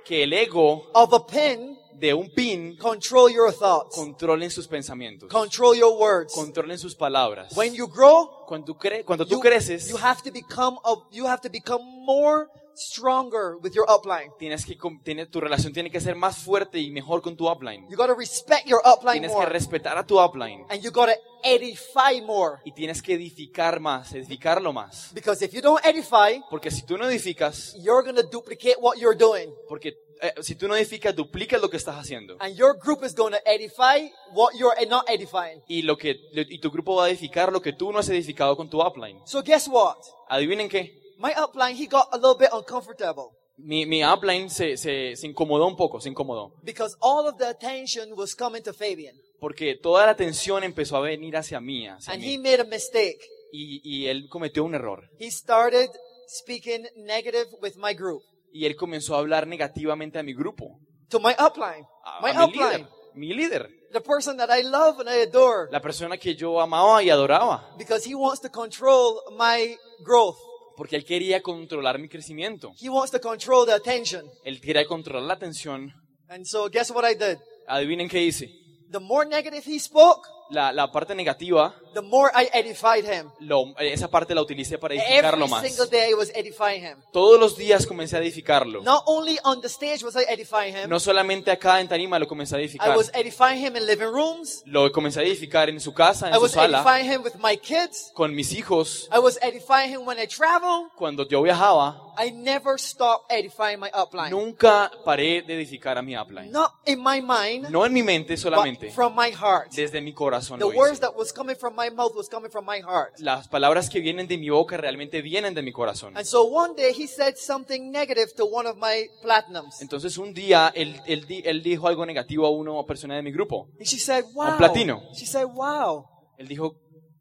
que 0.05 0.23
el 0.23 0.33
ego 0.33 0.89
of 0.93 1.13
a 1.13 1.25
pin 1.25 1.77
de 1.93 2.13
un 2.13 2.29
pin 2.29 2.77
control 2.77 3.31
your 3.31 3.51
thoughts, 3.51 3.95
controlen 3.95 4.51
sus 4.51 4.67
pensamientos, 4.67 5.29
control 5.31 5.75
your 5.75 5.97
words. 5.99 6.31
controlen 6.33 6.77
sus 6.77 6.93
palabras. 6.95 7.55
When 7.57 7.73
you 7.73 7.87
grow, 7.87 8.45
Cuando 8.47 8.75
cre- 8.75 9.03
cuando 9.03 9.25
tú 9.25 9.31
you, 9.35 9.39
creces, 9.39 9.89
you 9.89 9.97
have 9.97 10.21
to 10.23 10.31
become 10.31 10.77
a, 10.85 10.93
you 11.11 11.25
have 11.25 11.41
to 11.41 11.49
become 11.49 11.83
more 12.05 12.47
stronger 12.77 13.57
with 13.61 13.73
your 13.73 13.85
upline. 13.89 14.31
tienes 14.39 14.65
que, 14.65 14.77
tiene- 15.03 15.25
tu 15.25 15.39
relación 15.41 15.73
tiene 15.73 15.89
que 15.91 15.99
ser 15.99 16.15
más 16.15 16.37
fuerte 16.37 16.79
y 16.79 16.91
mejor 16.91 17.21
con 17.21 17.35
tu 17.35 17.49
upline. 17.49 17.87
You 17.89 17.97
got 17.97 18.07
to 18.07 18.15
respect 18.15 18.65
your 18.67 18.81
upline 18.85 19.19
Tienes 19.21 19.31
que 19.31 19.37
more, 19.37 19.49
respetar 19.51 19.97
a 19.97 20.05
tu 20.05 20.19
upline 20.19 20.65
and 20.69 20.81
you 20.81 20.91
got 20.91 21.07
to 21.09 21.15
edify 21.43 22.21
more. 22.25 22.59
y 22.65 22.71
tienes 22.71 23.01
que 23.01 23.13
edificar 23.13 23.79
más, 23.79 24.13
edificarlo 24.13 24.73
más. 24.73 25.11
Because 25.13 25.43
if 25.43 25.51
you 25.53 25.61
don't 25.61 25.83
edify, 25.85 26.41
Porque 26.49 26.71
si 26.71 26.83
tú 26.85 26.97
no 26.97 27.07
edificas, 27.09 27.75
you're 27.79 28.03
to 28.13 28.23
duplicate 28.23 28.75
what 28.79 28.95
you're 28.97 29.17
doing, 29.17 29.53
porque 29.67 29.93
eh, 30.21 30.33
si 30.41 30.55
tú 30.55 30.67
no 30.67 30.75
edificas, 30.75 31.15
duplicas 31.15 31.61
lo 31.61 31.69
que 31.69 31.77
estás 31.77 31.95
haciendo. 31.95 32.37
and 32.39 32.55
your 32.55 32.77
group 32.77 33.03
is 33.03 33.13
to 33.13 33.29
edify 33.45 34.09
what 34.33 34.53
you're 34.57 34.75
not 34.87 35.05
edifying. 35.09 35.61
Y, 35.67 35.83
lo 35.83 35.97
que, 35.97 36.19
y 36.33 36.59
tu 36.59 36.71
grupo 36.71 36.95
va 36.95 37.05
a 37.05 37.09
edificar 37.09 37.51
lo 37.51 37.61
que 37.61 37.73
tú 37.73 37.91
no 37.91 37.99
has 37.99 38.09
edificado 38.09 38.55
con 38.57 38.69
tu 38.69 38.81
upline. 38.81 39.19
So 39.25 39.43
guess 39.43 39.67
what? 39.67 39.97
Adivinen 40.29 40.69
qué. 40.69 41.06
My 41.17 41.33
upline, 41.33 41.75
he 41.75 41.87
got 41.87 42.07
a 42.11 42.17
little 42.17 42.37
bit 42.37 42.49
uncomfortable 42.53 43.31
Mi, 43.57 43.85
mi 43.87 44.03
upline 44.03 44.49
se, 44.49 44.77
se, 44.77 45.15
se 45.15 45.25
incomodó 45.27 45.65
un 45.67 45.75
poco, 45.75 45.99
se 45.99 46.09
incomodó. 46.09 46.53
because 46.63 46.95
all 47.01 47.27
of 47.27 47.37
the 47.37 47.47
attention 47.47 48.13
was 48.15 48.35
coming 48.35 48.61
to 48.61 48.71
Fabian, 48.73 49.15
Porque 49.39 49.75
toda 49.75 50.05
la 50.05 50.11
atención 50.11 50.63
empezó 50.63 50.97
a 50.97 51.01
venir 51.01 51.35
hacia 51.35 51.59
mí. 51.59 51.87
hacia 51.87 52.13
and 52.13 52.21
mí. 52.23 52.33
he 52.33 52.37
made 52.37 52.59
a 52.61 52.65
mistake. 52.65 53.19
y, 53.51 53.81
y 53.83 54.07
él 54.07 54.27
cometió 54.29 54.63
un 54.63 54.75
error. 54.75 55.09
He 55.19 55.31
started 55.31 55.89
speaking 56.27 56.85
negative 56.97 57.47
with 57.61 57.75
my 57.77 57.93
group 57.95 58.21
Y 58.53 58.65
él 58.65 58.75
comenzó 58.75 59.15
a 59.15 59.19
hablar 59.19 59.47
negativamente 59.47 60.19
a 60.19 60.23
mi 60.23 60.33
grupo. 60.33 60.79
to 61.09 61.19
my 61.19 61.33
upline, 61.39 61.85
A, 62.05 62.21
my 62.21 62.29
a 62.31 62.33
mi 62.33 62.53
upline, 62.53 62.77
líder. 62.77 62.87
Mi 63.15 63.33
líder. 63.33 63.69
the 63.91 64.01
person 64.01 64.37
that 64.37 64.49
I 64.51 64.61
love 64.61 64.99
and 64.99 65.09
I 65.09 65.21
adore, 65.23 65.67
La 65.71 65.81
persona 65.81 66.17
que 66.17 66.35
yo 66.35 66.59
amaba 66.61 67.01
y 67.01 67.09
adoraba. 67.09 67.73
because 67.77 68.07
he 68.07 68.13
wants 68.13 68.39
to 68.41 68.49
control 68.51 69.19
my 69.35 69.75
growth. 70.03 70.37
Porque 70.77 70.95
él 70.95 71.03
quería 71.03 71.41
controlar 71.41 71.97
mi 71.99 72.07
crecimiento. 72.07 72.71
He 72.79 72.87
wants 72.87 73.11
to 73.11 73.19
control 73.19 73.65
the 73.65 73.73
attention. 73.73 74.23
Él 74.45 74.61
quería 74.61 74.85
controlar 74.85 75.23
la 75.27 75.33
atención. 75.33 75.91
And 76.29 76.45
so 76.45 76.69
guess 76.69 76.91
what 76.91 77.03
I 77.03 77.15
did? 77.15 77.39
Adivinen 77.67 78.07
qué 78.07 78.21
hice. 78.23 78.47
The 78.91 78.99
more 78.99 79.27
negative 79.27 79.63
he 79.65 79.79
spoke, 79.79 80.21
La, 80.51 80.71
la 80.71 80.89
parte 80.91 81.13
negativa, 81.15 81.75
the 81.99 82.07
more 82.07 82.29
I 82.35 82.47
edified 82.53 83.05
him. 83.05 83.31
lo- 83.39 83.73
esa 83.79 84.07
parte 84.07 84.35
la 84.35 84.41
utilicé 84.41 84.77
para 84.77 84.93
edificarlo 84.93 85.45
Every 85.45 85.49
más. 85.49 85.63
single 85.67 85.87
day 85.89 86.11
I 86.11 86.13
was 86.13 86.31
edifying 86.35 86.83
him. 86.83 86.97
Todos 87.11 87.39
los 87.39 87.57
días 87.57 87.87
comencé 87.87 88.17
a 88.17 88.19
edificarlo. 88.19 88.83
Not 88.83 89.03
only 89.07 89.39
on 89.43 89.61
the 89.61 89.67
stage 89.67 90.03
was 90.03 90.15
I 90.15 90.25
edifying 90.29 90.75
him, 90.75 90.89
No 90.89 90.99
solamente 90.99 91.49
acá 91.51 91.79
en 91.81 91.87
Tarima 91.87 92.19
lo 92.19 92.27
comencé 92.27 92.55
a 92.55 92.59
I 92.59 92.63
edificar. 92.65 92.95
was 92.95 93.09
edifying 93.13 93.59
him 93.65 93.75
in 93.75 93.85
living 93.85 94.07
rooms. 94.11 94.61
Lo 94.65 94.91
comencé 94.91 95.21
a 95.21 95.23
edificar 95.23 95.69
en 95.69 95.79
su 95.79 95.93
casa, 95.93 96.27
en 96.27 96.33
I 96.33 96.35
su 96.37 96.41
was 96.43 96.51
sala, 96.51 96.79
edifying 96.81 97.11
him 97.11 97.23
with 97.23 97.35
my 97.39 97.57
kids. 97.57 98.11
con 98.13 98.35
mis 98.35 98.51
hijos. 98.53 99.09
I 99.11 99.19
was 99.19 99.39
edifying 99.41 99.89
him 99.91 100.05
when 100.05 100.19
I 100.19 100.27
travel. 100.27 100.89
Cuando 100.95 101.27
yo 101.27 101.41
viajaba, 101.41 102.03
I 102.19 102.31
never 102.31 102.79
stopped 102.79 103.31
edifying 103.31 103.79
my 103.79 103.89
upline. 103.93 104.31
nunca 104.31 104.91
paré 105.05 105.41
de 105.43 105.53
edificar 105.55 105.97
a 105.97 106.01
mi 106.01 106.15
upline. 106.15 106.51
Not 106.51 106.73
in 106.85 106.99
my 107.01 107.21
mind, 107.21 107.69
No 107.69 107.85
en 107.85 107.93
mi 107.93 108.01
mente 108.03 108.35
solamente, 108.37 108.87
but 108.87 108.95
from 108.95 109.15
my 109.15 109.31
heart. 109.31 109.71
desde 109.71 110.01
mi 110.01 110.13
corazón. 110.13 110.57
The 110.59 110.65
words 110.65 110.99
that 111.01 111.15
was 111.15 111.31
coming 111.31 111.55
from 111.55 111.75
my 111.75 111.86
mouth 111.91 112.13
was 112.15 112.29
coming 112.29 112.51
from 112.51 112.65
my 112.65 112.81
heart. 112.81 113.13
Las 113.19 113.47
palabras 113.47 113.89
que 113.89 113.99
vienen 113.99 114.27
de 114.27 114.37
mi 114.37 114.49
boca 114.49 114.77
realmente 114.77 115.21
vienen 115.21 115.53
de 115.53 115.61
mi 115.61 115.71
corazón. 115.71 116.15
And 116.17 116.25
so 116.25 116.43
one 116.43 116.73
day 116.75 116.93
he 116.93 117.07
said 117.07 117.35
something 117.35 117.91
negative 117.91 118.33
to 118.35 118.45
one 118.45 118.67
of 118.67 118.77
my 118.77 119.07
platinums. 119.21 119.81
Entonces 119.81 120.17
un 120.17 120.33
día 120.33 120.71
él, 120.75 120.99
él 121.05 121.25
él 121.43 121.63
dijo 121.63 121.87
algo 121.87 122.05
negativo 122.05 122.45
a 122.45 122.49
una 122.49 122.71
persona 122.85 123.15
de 123.15 123.23
mi 123.23 123.31
grupo. 123.31 123.69
And 123.77 123.85
she 123.85 123.99
said, 123.99 124.25
wow. 124.33 124.57
platino. 124.57 125.01
She 125.15 125.25
said, 125.25 125.45
wow. 125.45 126.05
Él 126.37 126.47
dijo, 126.47 126.79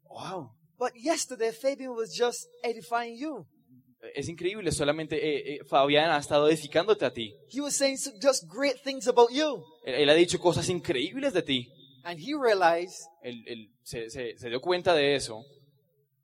wow, 0.09 0.51
But 0.77 0.93
yesterday 0.95 1.51
Fabian 1.51 1.91
was 1.91 2.15
just 2.15 2.47
edifying 2.63 3.17
you. 3.17 3.47
es 4.13 4.29
increíble, 4.29 4.71
solamente 4.71 5.15
eh, 5.15 5.55
eh, 5.55 5.59
Fabián 5.65 6.11
ha 6.11 6.17
estado 6.17 6.47
edificándote 6.47 7.05
a 7.05 7.11
ti. 7.11 7.35
He 7.51 7.61
was 7.61 7.75
saying 7.75 7.97
just 8.21 8.45
great 8.47 8.77
things 8.83 9.07
about 9.07 9.29
you. 9.31 9.63
Él, 9.83 9.95
él 9.95 10.09
ha 10.09 10.13
dicho 10.13 10.39
cosas 10.39 10.69
increíbles 10.69 11.33
de 11.33 11.41
ti. 11.41 11.67
And 12.09 12.19
he 12.19 12.33
realized 12.33 12.95
Él, 13.21 13.43
él 13.47 13.69
se, 13.83 14.09
se- 14.09 14.37
se 14.37 14.49
dio 14.49 14.61
cuenta 14.61 14.93
de 14.95 15.15
eso, 15.15 15.43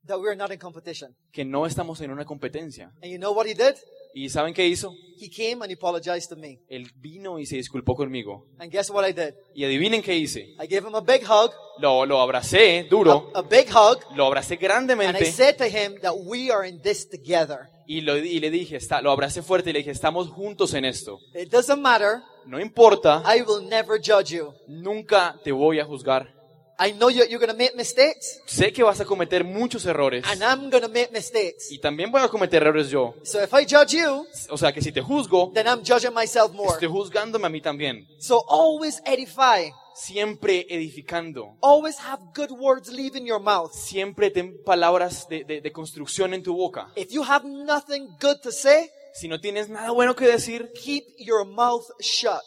that 0.08 0.18
we're 0.18 0.36
not 0.38 0.52
in 0.52 0.58
competition. 0.60 1.14
que 1.34 1.44
no 1.44 1.66
estamos 1.66 2.00
en 2.02 2.12
una 2.12 2.24
competencia. 2.26 2.94
And 3.02 3.12
you 3.12 3.18
know 3.18 3.34
what 3.34 3.46
he 3.46 3.54
did? 3.54 3.76
¿Y 4.14 4.30
saben 4.30 4.54
qué 4.54 4.68
hizo? 4.68 4.96
He 5.20 5.30
came 5.30 5.64
and 5.64 5.72
he 5.72 5.74
apologized 5.74 6.30
to 6.30 6.36
me. 6.36 6.60
Él 6.68 6.92
vino 6.98 7.40
y 7.40 7.46
se 7.46 7.56
disculpó 7.56 7.96
conmigo. 7.96 8.48
And 8.60 8.72
guess 8.72 8.90
what 8.90 9.08
I 9.08 9.14
did? 9.14 9.34
Y 9.56 9.64
adivinen 9.64 10.02
qué 10.02 10.16
hice. 10.16 10.56
I 10.60 10.68
gave 10.68 10.86
him 10.88 10.96
a 10.96 11.02
big 11.02 11.24
hug, 11.24 11.52
Lo, 11.80 12.06
lo 12.06 12.20
abracé 12.22 12.86
duro, 12.90 13.32
a, 13.34 13.40
a 13.40 13.42
big 13.42 13.68
hug, 13.70 14.00
lo 14.16 14.26
abracé 14.26 14.56
and 14.56 14.64
I 14.64 14.66
grandemente 14.66 15.26
said 15.32 15.58
to 15.58 15.66
him 15.66 16.00
that 16.02 16.14
we 16.26 16.52
are 16.52 16.68
in 16.68 16.82
this 16.82 17.08
together. 17.10 17.70
y, 17.88 18.02
lo, 18.02 18.18
y 18.18 18.40
le 18.40 18.50
dije, 18.50 18.78
está, 18.78 19.02
lo 19.02 19.12
abracé 19.12 19.42
fuerte 19.42 19.70
y 19.70 19.74
le 19.74 19.80
dije, 19.80 19.92
estamos 19.92 20.30
juntos 20.30 20.74
en 20.74 20.86
esto. 20.86 21.20
It 21.34 21.50
doesn't 21.50 21.82
matter. 21.82 22.22
No 22.46 22.60
importa, 22.60 23.24
I 23.26 23.42
will 23.42 23.66
never 23.68 24.00
judge 24.00 24.36
you. 24.36 24.54
nunca 24.68 25.40
te 25.44 25.52
voy 25.52 25.80
a 25.80 25.86
juzgar. 25.86 26.34
I 26.80 26.92
know 26.94 27.10
you, 27.10 27.24
you're 27.30 27.40
going 27.40 27.52
to 27.52 27.58
make 27.58 27.76
mistakes, 27.76 28.42
Sé 28.48 28.74
que 28.74 28.84
vas 28.84 29.00
a 29.00 29.06
cometer 29.06 29.44
muchos 29.44 29.86
errores 29.86 30.24
and 30.28 30.42
I'm 30.44 30.70
to 30.72 30.90
make 30.90 31.12
mistakes. 31.12 31.72
y 31.72 31.80
también 31.80 32.12
voy 32.12 32.22
a 32.22 32.28
cometer 32.28 32.64
errores 32.64 32.90
yo. 32.90 33.14
So 33.24 33.42
if 33.42 33.54
I 33.54 33.66
judge 33.66 33.94
you, 33.94 34.26
O 34.50 34.58
sea 34.58 34.74
que 34.74 34.82
si 34.82 34.92
te 34.92 35.02
juzgo, 35.02 35.52
then 35.54 35.68
I'm 35.68 35.84
judging 35.86 36.14
myself 36.14 36.52
more. 36.54 36.72
estoy 36.74 36.88
juzgándome 36.90 37.46
a 37.46 37.50
mí 37.50 37.62
también. 37.62 38.08
So 38.20 38.44
always 38.48 39.02
edify. 39.06 39.72
Siempre 39.96 40.66
edificando. 40.70 41.56
Always 41.62 41.98
have 42.00 42.20
good 42.36 42.50
words 42.52 42.90
leaving 42.90 43.26
your 43.28 43.40
mouth. 43.40 43.72
Siempre 43.74 44.32
ten 44.32 44.58
palabras 44.66 45.28
de, 45.30 45.44
de- 45.44 45.62
de 45.62 45.72
construcción 45.72 46.34
en 46.34 46.42
tu 46.42 46.56
boca. 46.56 46.92
If 46.96 47.10
you 47.12 47.24
have 47.24 47.46
nothing 47.48 48.08
good 48.20 48.38
to 48.42 48.52
say, 48.52 48.90
Si 49.14 49.28
no 49.28 49.40
tienes 49.40 49.70
nada 49.70 49.92
bueno 49.92 50.16
que 50.16 50.26
decir, 50.26 50.72
keep 50.74 51.04
your 51.20 51.46
mouth 51.46 51.86
shut. 52.00 52.42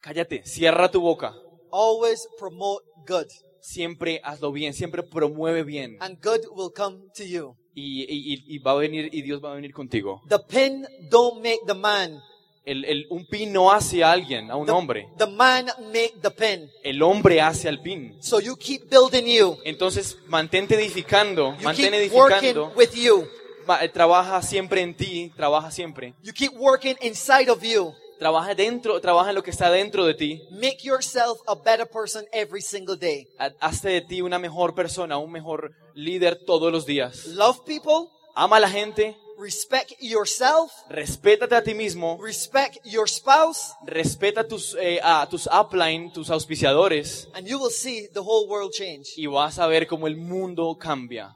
cállate, 0.00 0.42
cierra 0.44 0.90
tu 0.90 1.00
boca. 1.00 1.34
Always 1.72 2.28
promote 2.38 2.84
good, 3.06 3.26
Siempre 3.64 4.20
hazlo 4.22 4.52
bien, 4.52 4.74
siempre 4.74 5.02
promueve 5.02 5.62
bien. 5.64 5.96
and 6.00 6.18
good 6.22 6.40
will 6.54 6.70
come 6.70 6.98
to 7.16 7.24
you. 7.24 7.56
Y, 7.74 8.02
y- 8.02 8.34
y- 8.34 8.44
y 8.56 8.58
va 8.58 8.72
a 8.72 8.74
venir, 8.74 9.08
y 9.10 9.22
Dios 9.22 9.42
va 9.42 9.52
a 9.52 9.54
venir 9.54 9.72
contigo. 9.72 10.20
The 10.28 10.38
pin 10.38 10.86
don't 11.10 11.38
make 11.42 11.60
the 11.66 11.72
man. 11.74 12.20
El, 12.66 12.84
el- 12.84 13.06
un 13.08 13.26
pin 13.26 13.52
no 13.54 13.72
hace 13.72 14.04
a 14.04 14.12
alguien, 14.12 14.50
a 14.50 14.56
un 14.56 14.66
The, 14.66 14.72
hombre. 14.72 15.08
the 15.16 15.26
man 15.26 15.66
make 15.92 16.12
the 16.20 16.30
pin. 16.30 16.70
El 16.82 17.02
hombre 17.02 17.40
hace 17.40 17.66
al 17.68 17.80
pin. 17.80 18.14
So 18.20 18.38
you 18.38 18.54
keep 18.56 18.90
building 18.90 19.24
you. 19.26 19.56
Entonces, 19.64 20.18
mantente 20.26 20.74
edificando, 20.74 21.56
You 21.58 21.64
mantén 21.64 21.90
keep 21.92 22.12
working 22.12 22.56
with 22.76 22.92
you. 22.94 23.26
Eh, 23.80 23.88
trabaja 23.88 24.42
siempre 24.42 24.82
en 24.82 24.94
ti, 24.94 25.32
trabaja 25.34 25.70
siempre. 25.70 26.12
You 26.22 26.34
keep 26.34 26.52
working 26.58 26.96
inside 27.00 27.50
of 27.50 27.62
you. 27.62 27.94
Trabaja 28.18 28.54
dentro, 28.54 29.00
trabaja 29.00 29.30
en 29.30 29.34
lo 29.34 29.42
que 29.42 29.50
está 29.50 29.70
dentro 29.70 30.04
de 30.06 30.14
ti. 30.14 30.42
Make 30.50 30.78
yourself 30.82 31.40
a 31.46 31.54
better 31.54 31.86
person 31.88 32.24
every 32.32 32.62
single 32.62 32.96
day. 32.96 33.26
Ha- 33.38 33.52
Hazte 33.60 33.88
de 33.88 34.00
ti 34.02 34.22
una 34.22 34.38
mejor 34.38 34.74
persona, 34.74 35.18
un 35.18 35.30
mejor 35.32 35.72
líder 35.94 36.38
todos 36.46 36.70
los 36.72 36.86
días. 36.86 37.26
Love 37.26 37.60
people, 37.66 38.10
Ama 38.36 38.56
a 38.56 38.60
la 38.60 38.68
gente, 38.68 39.16
respect 39.38 39.92
yourself, 40.00 40.72
respétate 40.88 41.54
a 41.54 41.62
ti 41.62 41.72
mismo, 41.74 42.18
respect 42.20 42.78
your 42.84 43.08
spouse, 43.08 43.72
respeta 43.86 44.46
tus, 44.48 44.76
eh, 44.80 44.98
a 45.02 45.26
tus 45.30 45.46
upline, 45.52 46.10
tus 46.12 46.30
auspiciadores, 46.30 47.28
and 47.34 47.46
you 47.46 47.58
will 47.60 47.70
see 47.70 48.08
the 48.12 48.20
whole 48.20 48.48
world 48.48 48.72
change. 48.72 49.06
y 49.16 49.26
vas 49.26 49.58
a 49.60 49.66
ver 49.68 49.86
cómo 49.86 50.06
el 50.08 50.16
mundo 50.16 50.76
cambia. 50.80 51.32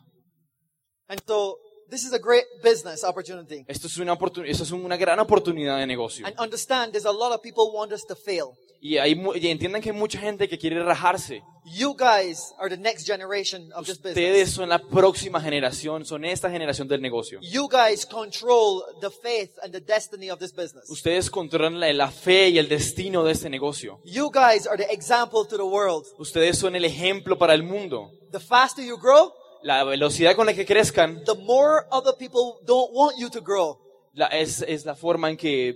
And 1.08 1.20
so 1.26 1.58
this 1.90 2.04
is 2.04 2.12
a 2.12 2.18
great 2.18 2.45
business 2.62 3.04
opportunity. 3.04 3.64
Esto 3.66 3.87
es 3.87 3.97
una, 3.99 4.16
esto 4.47 4.62
es 4.64 4.71
una 4.73 4.97
gran 4.97 5.18
oportunidad 5.21 5.78
de 5.78 5.87
negocio. 5.87 6.26
And 6.26 6.38
understand 6.38 6.92
there's 6.92 7.07
a 7.07 7.12
lot 7.12 7.33
of 7.33 7.40
people 7.42 7.71
want 7.73 7.92
us 7.92 8.04
to 8.07 8.14
fail. 8.14 8.57
Y, 8.80 8.97
hay, 8.97 9.16
mu- 9.16 9.35
y 9.35 9.49
entiendan 9.49 9.83
que 9.83 9.90
hay 9.90 9.97
mucha 9.97 10.21
gente 10.21 10.49
que 10.49 10.57
quiere 10.57 10.80
rajarse. 10.85 11.42
You 11.64 11.95
guys 11.97 12.54
are 12.59 12.71
the 12.71 12.80
next 12.80 13.07
generation 13.07 13.73
of 13.75 13.87
this 13.87 13.99
business. 13.99 14.16
Ustedes 14.16 14.50
son 14.52 14.68
la 14.68 14.78
próxima 14.78 15.40
generación, 15.40 16.04
son 16.04 16.25
esta 16.25 16.49
generación 16.49 16.87
del 16.87 17.02
negocio. 17.02 17.40
You 17.42 17.68
guys 17.68 18.07
control 18.07 18.85
the 19.00 19.11
faith 19.11 19.50
and 19.62 19.73
the 19.73 19.80
destiny 19.80 20.30
of 20.30 20.38
this 20.38 20.52
business. 20.54 20.88
Ustedes 20.88 21.28
controlan 21.28 21.80
la, 21.80 21.92
la 21.92 22.11
fe 22.11 22.50
y 22.50 22.59
el 22.59 22.68
destino 22.68 23.25
de 23.25 23.33
este 23.33 23.50
negocio. 23.50 24.00
You 24.04 24.30
guys 24.30 24.66
are 24.66 24.76
the 24.76 24.90
example 24.92 25.45
to 25.49 25.57
the 25.57 25.64
world. 25.64 26.07
Ustedes 26.18 26.57
son 26.59 26.76
el 26.76 26.85
ejemplo 26.85 27.37
para 27.37 27.54
el 27.54 27.64
mundo. 27.64 28.12
The 28.30 28.40
faster 28.40 28.85
you 28.85 28.97
grow, 28.97 29.33
La 29.62 29.84
velocidad 29.84 30.34
con 30.36 30.46
la 30.46 30.54
que 30.54 30.64
crezcan 30.66 31.22
the 31.24 31.34
more 31.34 31.86
other 31.90 32.14
people 32.18 32.64
don't 32.66 32.90
want 32.92 33.16
you 33.18 33.28
to 33.30 33.40
grow. 33.40 33.78
la- 34.14 34.26
es, 34.28 34.62
es 34.66 34.84
la 34.84 34.94
forma 34.94 35.30
en 35.30 35.36
que 35.36 35.74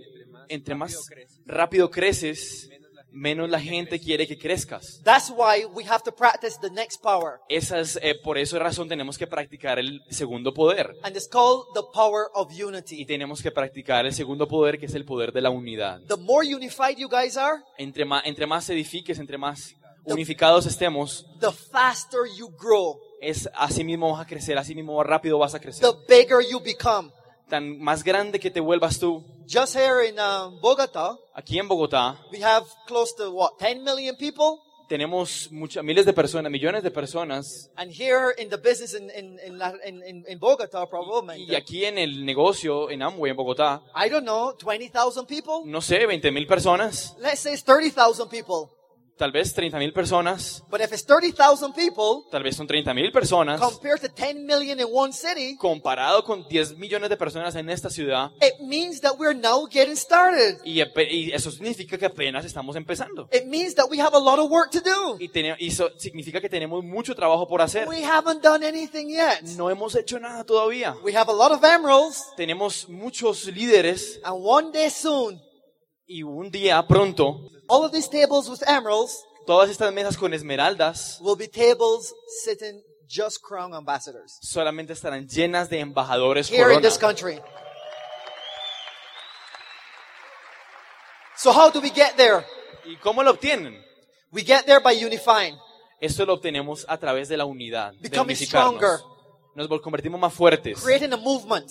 entre 0.49 0.75
más 0.75 1.09
rápido 1.47 1.91
creces, 1.91 2.69
menos 3.11 3.49
la 3.51 3.61
gente 3.61 4.01
quiere 4.01 4.27
que 4.27 4.39
crezcas. 4.39 5.01
That's 5.05 5.31
why 5.31 5.65
we 5.67 5.85
have 5.85 6.03
to 6.05 6.13
practice 6.15 6.59
the 6.61 6.71
next 6.71 7.03
power. 7.03 7.41
Esa 7.49 7.79
es, 7.81 7.99
eh, 8.03 8.15
por 8.23 8.39
esa 8.39 8.59
razón 8.59 8.89
tenemos 8.89 9.19
que 9.19 9.27
practicar 9.27 9.79
el 9.79 10.01
segundo 10.11 10.53
poder. 10.55 10.95
And 11.03 11.15
it's 11.17 11.29
called 11.29 11.67
the 11.75 11.83
power 11.93 12.27
of 12.35 12.51
Y 12.53 12.63
unity. 12.63 13.05
tenemos 13.05 13.43
que 13.43 13.51
practicar 13.51 14.07
el 14.07 14.15
segundo 14.15 14.49
poder, 14.49 14.79
que 14.79 14.87
es 14.87 14.95
el 14.95 15.05
poder 15.05 15.33
de 15.33 15.43
la 15.43 15.51
unidad. 15.51 16.01
The 16.09 16.17
more 16.17 16.47
unified 16.47 16.97
you 16.97 17.09
guys 17.09 17.37
are, 17.37 17.63
Entre 17.79 18.05
más, 18.05 18.23
entre 18.25 18.47
más 18.47 18.69
edifiques, 18.71 19.19
entre 19.19 19.37
más 19.39 19.75
unificados 20.05 20.67
estemos, 20.67 21.27
the 21.41 21.53
faster 21.53 22.21
you 22.37 22.49
grow, 22.59 22.99
es 23.23 23.49
así 23.55 23.85
mismo 23.85 24.13
vas 24.13 24.21
a 24.21 24.27
crecer, 24.27 24.59
así 24.59 24.75
mismo 24.75 25.03
rápido 25.03 25.39
vas 25.39 25.55
a 25.55 25.61
crecer. 25.61 25.89
the 25.89 25.97
bigger 26.15 26.41
you 26.51 26.61
become. 26.61 27.11
Tan 27.49 27.79
más 27.79 28.03
grande 28.03 28.39
que 28.41 28.51
te 28.51 28.61
vuelvas 28.61 28.99
tú. 28.99 29.23
Just 29.49 29.77
here 29.77 30.07
in 30.09 30.19
um, 30.19 30.61
Bogota, 30.61 31.17
Aquí 31.35 31.59
en 31.59 31.69
Bogotá 31.69 32.19
we 32.33 32.43
have 32.43 32.67
close 32.87 33.15
to 33.17 33.31
what, 33.31 33.53
10 33.61 33.83
million 33.83 34.17
people? 34.17 34.61
tenemos 34.89 35.51
muchas, 35.51 35.83
miles 35.83 36.05
de 36.05 36.13
personas, 36.13 36.53
millones 36.53 36.83
de 36.83 36.91
personas. 36.91 37.71
And 37.77 37.91
here 37.91 38.35
in 38.37 38.51
the 38.51 38.59
business 38.59 38.93
in, 38.95 39.09
in, 39.11 39.39
in, 39.45 39.59
La- 39.59 39.73
in, 39.87 40.03
in, 40.07 40.25
in 40.29 40.39
Bogota, 40.39 40.87
probably, 40.87 41.45
Y 41.49 41.55
aquí 41.55 41.85
en 41.87 41.97
el 41.97 42.27
negocio, 42.27 42.91
en 42.91 43.03
Amway, 43.03 43.31
en 43.31 43.37
Bogotá, 43.37 43.83
I 43.97 44.11
don't 44.11 44.25
know, 44.25 44.55
20,000 44.59 45.27
people? 45.27 45.63
no 45.65 45.81
sé, 45.81 46.07
20 46.07 46.31
mil 46.31 46.47
personas, 46.47 47.17
Let's 47.19 47.41
say 47.41 47.55
it's 47.55 47.65
30,000 47.65 48.29
people. 48.29 48.69
Tal 49.17 49.31
vez 49.31 49.53
30 49.55 49.79
mil 49.79 49.93
personas, 49.93 50.63
But 50.71 50.81
if 50.81 50.93
it's 50.93 51.05
30,000 51.05 51.73
people 51.75 52.25
tal 52.31 52.43
vez 52.43 52.57
son 52.57 52.67
30 52.67 52.93
mil 52.95 53.13
personas, 53.13 53.61
compared 53.61 54.01
to 54.01 54.09
10 54.09 54.45
million 54.47 54.81
in 54.81 54.87
one 54.91 55.13
city, 55.13 55.57
comparado 55.59 56.25
con 56.25 56.47
10 56.49 56.77
millones 56.79 57.09
de 57.11 57.17
personas 57.17 57.55
en 57.55 57.71
esta 57.71 57.89
ciudad. 57.91 58.31
it 58.41 58.55
means 58.61 59.01
that 59.01 59.13
we're 59.19 59.35
now 59.39 59.67
getting 59.71 59.97
started. 59.97 60.59
Y, 60.65 60.81
y 61.11 61.31
eso 61.33 61.51
significa 61.51 61.97
que 61.99 62.07
apenas 62.07 62.45
estamos 62.45 62.75
empezando. 62.77 63.29
It 63.33 63.45
means 63.47 63.75
that 63.75 63.87
we 63.91 64.01
have 64.01 64.15
a 64.17 64.21
lot 64.21 64.39
of 64.39 64.51
work 64.51 64.71
to 64.73 64.81
do. 64.81 65.17
Y, 65.21 65.29
tene- 65.29 65.57
y 65.59 65.69
eso 65.69 65.91
significa 65.99 66.41
que 66.41 66.49
tenemos 66.49 66.83
mucho 66.83 67.15
trabajo 67.15 67.47
por 67.47 67.61
hacer. 67.63 67.87
We 67.89 68.03
haven't 68.05 68.43
done 68.43 68.67
anything 68.67 69.09
yet. 69.09 69.43
No 69.57 69.71
hemos 69.71 69.95
hecho 69.95 70.19
nada 70.19 70.45
todavía. 70.45 70.97
We 71.05 71.15
have 71.17 71.31
a 71.31 71.35
lot 71.35 71.53
of 71.53 71.63
emeralds, 71.63 72.25
Tenemos 72.37 72.89
muchos 72.89 73.47
líderes 73.47 74.21
and 74.25 74.37
one 74.45 74.73
day 74.73 74.91
soon, 74.91 75.41
y 76.07 76.23
un 76.23 76.51
día 76.51 76.85
pronto 76.87 77.41
all 77.69 77.85
of 77.85 77.93
these 77.93 78.09
tables 78.09 78.49
with 78.49 78.63
emeralds 78.67 79.25
todas 79.47 79.71
estas 79.71 79.93
mesas 79.93 80.17
con 80.17 80.33
esmeraldas 80.35 81.19
will 81.21 81.37
be 81.37 81.49
tables 81.49 82.13
sitting 82.45 82.83
just 83.09 83.39
crown 83.43 83.75
ambassadors 83.75 84.39
solamente 84.43 84.93
estarán 84.93 85.29
llenas 85.29 85.69
de 85.69 85.81
embajadores 85.81 86.49
here 86.51 86.63
in 86.63 86.65
corona. 86.69 86.81
this 86.89 86.99
country. 86.99 87.41
So 91.37 91.51
how 91.53 91.71
do 91.71 91.81
we 91.81 91.91
get 91.91 92.17
there? 92.17 92.45
¿Y 92.85 92.97
cómo 92.97 93.23
lo 93.23 93.31
obtienen? 93.33 93.83
We 94.31 94.43
get 94.45 94.65
there 94.65 94.81
by 94.81 94.93
unifying. 95.05 95.57
Esto 96.01 96.25
lo 96.25 96.35
obtenemos 96.35 96.85
a 96.89 96.99
través 96.99 97.29
de 97.29 97.37
la 97.37 97.45
unidad, 97.45 97.93
de 97.95 98.09
Becoming 98.09 98.37
unificarnos. 98.37 98.75
stronger. 98.77 99.01
Nos 99.55 99.69
vol- 99.69 99.81
convertimos 99.81 100.21
más 100.21 100.33
fuertes, 100.33 100.81
creating 100.81 101.13
a 101.13 101.17
movement. 101.17 101.69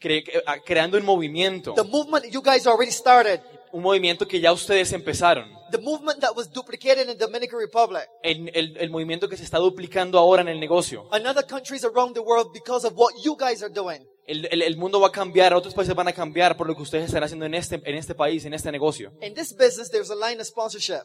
cre- 0.00 0.24
eh, 0.26 0.42
creando 0.64 0.98
un 0.98 1.04
movimiento, 1.04 1.74
The 1.74 1.84
movement 1.84 2.26
you 2.30 2.42
guys 2.42 2.66
already 2.66 2.90
started. 2.92 3.40
Un 3.72 3.82
movimiento 3.82 4.26
que 4.28 4.40
ya 4.40 4.52
ustedes 4.52 4.92
empezaron, 4.92 5.50
The 5.70 5.78
movement 5.78 6.20
that 6.20 6.36
was 6.36 6.50
duplicated 6.52 7.08
in 7.08 7.16
Dominican 7.18 7.58
Republic. 7.58 8.02
el, 8.22 8.50
el- 8.54 8.76
el 8.76 8.90
movimiento 8.90 9.28
que 9.28 9.36
se 9.36 9.44
está 9.44 9.58
duplicando 9.58 10.18
ahora 10.18 10.42
en 10.42 10.48
el 10.48 10.60
negocio. 10.60 11.08
Countries 11.48 11.84
around 11.84 12.14
the 12.14 12.20
world 12.20 12.52
because 12.52 12.86
of 12.86 12.92
what 12.96 13.12
you 13.24 13.36
guys 13.36 13.62
are 13.62 13.72
doing. 13.72 14.06
El, 14.26 14.46
el- 14.50 14.62
el 14.62 14.76
mundo 14.76 15.00
va 15.00 15.08
a 15.08 15.12
cambiar, 15.12 15.52
otros 15.54 15.74
países 15.74 15.94
van 15.94 16.08
a 16.08 16.12
cambiar 16.12 16.56
por 16.56 16.66
lo 16.66 16.76
que 16.76 16.82
ustedes 16.82 17.06
están 17.06 17.24
haciendo 17.24 17.46
en 17.46 17.54
este, 17.54 17.76
en 17.84 17.96
este 17.96 18.14
país, 18.14 18.44
en 18.44 18.54
este 18.54 18.70
negocio. 18.70 19.12
In 19.22 19.34
this 19.34 19.52
business, 19.56 19.90
there's 19.90 20.10
a 20.10 20.14
line 20.14 20.40
of 20.40 20.46
sponsorship 20.46 21.02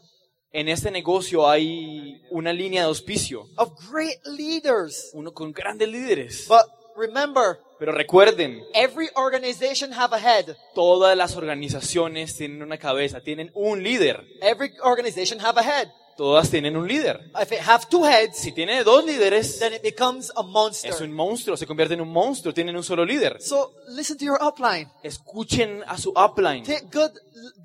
En 0.52 0.70
este 0.70 0.92
negocio 0.92 1.48
hay 1.50 2.22
una 2.32 2.54
línea 2.54 2.82
de 2.84 2.88
auspicio, 2.88 3.48
of 3.58 3.72
great 3.92 4.18
leaders. 4.26 5.10
uno 5.14 5.34
con 5.34 5.52
grandes 5.52 5.88
líderes. 5.90 6.46
But 6.48 6.66
remember, 6.96 7.60
Pero 7.80 7.92
recuerden, 7.92 8.64
every 8.74 9.08
organization 9.16 9.94
have 9.94 10.16
a 10.16 10.20
head. 10.20 10.56
todas 10.74 11.16
las 11.16 11.36
organizaciones 11.36 12.36
tienen 12.36 12.64
una 12.64 12.78
cabeza, 12.78 13.22
tienen 13.22 13.52
un 13.54 13.84
líder. 13.84 14.24
Every 14.42 14.72
organization 14.84 15.40
have 15.40 15.60
a 15.60 15.64
head. 15.64 15.88
Todas 16.18 16.50
tienen 16.50 16.76
un 16.76 16.88
líder. 16.88 17.20
If 17.42 17.52
it 17.52 17.60
have 17.60 17.86
two 17.90 18.04
heads, 18.04 18.38
Si 18.38 18.52
tiene 18.52 18.84
dos 18.84 19.06
líderes, 19.06 19.60
then 19.60 19.74
it 19.74 19.84
becomes 19.84 20.32
a 20.36 20.42
monster. 20.44 20.90
es 20.92 21.00
un 21.00 21.14
monstruo, 21.14 21.56
se 21.56 21.66
convierte 21.68 21.94
en 21.94 22.02
un 22.02 22.10
monstruo, 22.10 22.54
tienen 22.54 22.76
un 22.76 22.84
solo 22.84 23.06
líder. 23.06 23.38
So 23.40 23.74
listen 23.90 24.18
to 24.18 24.26
your 24.26 24.40
upline. 24.42 24.90
Escuchen 25.04 25.84
a 25.88 25.98
su 25.98 26.10
upline. 26.12 26.64
Take 26.64 26.88
good, 26.92 27.12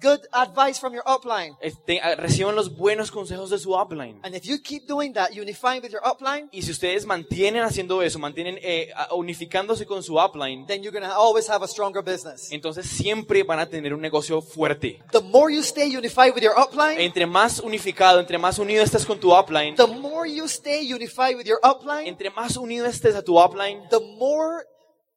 good 0.02 0.21
advice 0.32 0.78
from 0.78 0.92
your 0.92 1.04
upline. 1.06 1.56
Este, 1.61 2.00
reciban 2.16 2.54
los 2.54 2.76
buenos 2.76 3.11
consejos 3.11 3.50
de 3.50 3.59
su 3.59 3.75
upline. 3.75 4.21
And 4.23 4.35
if 4.35 4.44
you 4.44 4.61
keep 4.62 4.87
doing 4.87 5.14
that, 5.14 5.30
unifying 5.32 5.82
with 5.82 5.90
your 5.90 6.02
upline, 6.04 6.49
Y 6.52 6.62
si 6.62 6.71
ustedes 6.73 7.06
mantienen 7.06 7.62
haciendo 7.62 8.02
eso, 8.02 8.18
mantienen 8.18 8.59
eh, 8.62 8.90
unificándose 9.12 9.87
con 9.87 10.02
su 10.02 10.18
upline, 10.18 10.66
then 10.66 10.82
you're 10.82 10.99
to 11.00 11.06
always 11.06 11.49
have 11.49 11.64
a 11.64 11.68
stronger 11.68 12.02
business. 12.02 12.52
entonces 12.52 12.87
siempre 12.87 13.42
van 13.44 13.59
a 13.59 13.66
tener 13.66 13.94
un 13.94 14.00
negocio 14.00 14.42
fuerte. 14.42 15.00
The 15.11 15.21
more 15.21 15.52
you 15.52 15.62
stay 15.62 15.97
unified 15.97 16.35
with 16.35 16.42
your 16.42 16.54
upline, 16.59 17.00
Entre 17.00 17.26
más 17.26 17.61
unificado, 17.61 18.21
entre 18.21 18.38
más 18.42 18.58
unido 18.58 18.82
estés 18.82 19.06
con 19.06 19.18
tu 19.18 19.32
upline, 19.34 19.76
the 19.76 19.87
more 19.87 20.28
you 20.28 20.46
stay 20.46 20.82
unified 20.92 21.37
with 21.37 21.46
your 21.46 21.58
upline, 21.62 22.06
entre 22.06 22.28
más 22.30 22.56
unido 22.56 22.84
estés 22.87 23.14
a 23.14 23.22
tu 23.22 23.38
upline, 23.40 23.88
the 23.88 24.00
more 24.18 24.66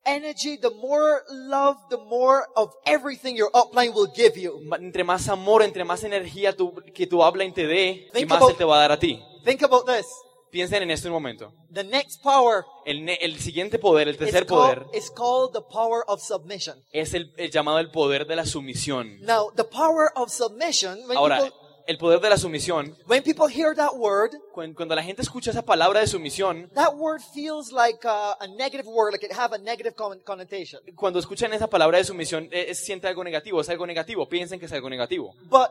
energy, 0.06 0.58
the 0.58 0.70
more 0.70 1.24
love, 1.30 1.78
the 1.90 1.98
more 1.98 2.46
of 2.56 2.72
everything 2.86 3.36
your 3.36 3.50
upline 3.54 3.92
will 3.94 4.08
give 4.16 4.38
you. 4.40 4.60
entre 4.80 5.04
más 5.04 5.28
amor, 5.28 5.64
entre 5.64 5.84
más 5.84 6.04
energía 6.04 6.56
tu- 6.56 6.74
que 6.94 7.08
tu 7.08 7.22
upline 7.24 7.54
te 7.54 7.66
dé, 7.66 8.08
y 8.08 8.12
Think 8.14 8.30
más 8.30 8.38
about- 8.38 8.52
él 8.52 8.58
te 8.58 8.64
va 8.64 8.78
a 8.78 8.80
dar 8.82 8.92
a 8.92 9.00
ti. 9.00 9.20
Think 9.44 9.64
about 9.64 9.86
this. 9.88 10.06
Piensen 10.52 10.84
en 10.84 10.92
esto 10.92 11.10
un 11.10 11.14
momento. 11.14 11.52
The 11.74 11.84
next 11.84 12.24
power 12.24 12.64
El, 12.86 13.10
el 13.10 13.40
siguiente 13.40 13.78
poder, 13.78 14.08
el 14.08 14.14
is 14.14 14.20
tercer 14.20 14.46
called, 14.46 14.86
poder, 14.86 14.98
is 14.98 15.12
called 15.12 15.52
the 15.52 15.62
power 15.62 16.04
of 16.08 16.22
submission. 16.22 16.82
es 16.94 17.14
el, 17.14 17.34
el 17.36 17.52
llamado 17.52 17.80
el 17.80 17.92
poder 17.92 18.26
de 18.26 18.38
la 18.38 18.46
sumisión. 18.46 19.20
Now, 19.22 19.52
the 19.54 19.66
power 19.66 20.12
of 20.16 20.30
submission, 20.32 21.00
when, 21.10 21.18
Ahora, 21.18 21.42
people, 21.42 21.60
el 21.88 21.98
poder 21.98 22.20
de 22.20 22.30
la 22.30 22.38
sumisión, 22.38 22.96
when 23.08 23.22
people 23.24 23.48
hear 23.48 23.76
that 23.76 23.92
word, 23.96 24.32
cuan- 24.54 24.74
cuando 24.74 24.96
la 24.96 25.04
gente 25.04 25.22
escucha 25.22 25.52
esa 25.52 25.62
palabra 25.62 26.00
de 26.00 26.08
sumisión, 26.08 26.70
that 26.74 26.94
word 26.96 27.22
feels 27.34 27.72
like 27.72 28.00
a, 28.08 28.34
a 28.40 28.48
negative 28.48 28.88
word, 28.88 29.12
like 29.14 29.26
it 29.26 29.32
have 29.32 29.54
a 29.54 29.58
negative 29.58 29.94
con- 29.96 30.20
connotation. 30.26 30.82
cuando 30.96 31.20
escuchan 31.20 31.54
esa 31.54 31.68
palabra 31.68 31.98
de 32.00 32.04
sumisión, 32.04 32.50
eh, 32.52 32.66
es- 32.70 32.84
siente 32.84 33.08
algo 33.08 33.24
negativo, 33.24 33.62
es 33.62 33.70
algo 33.70 33.86
negativo, 33.86 34.28
piensen 34.28 34.60
que 34.60 34.66
es 34.66 34.72
algo 34.72 34.90
negativo. 34.90 35.34
But 35.50 35.70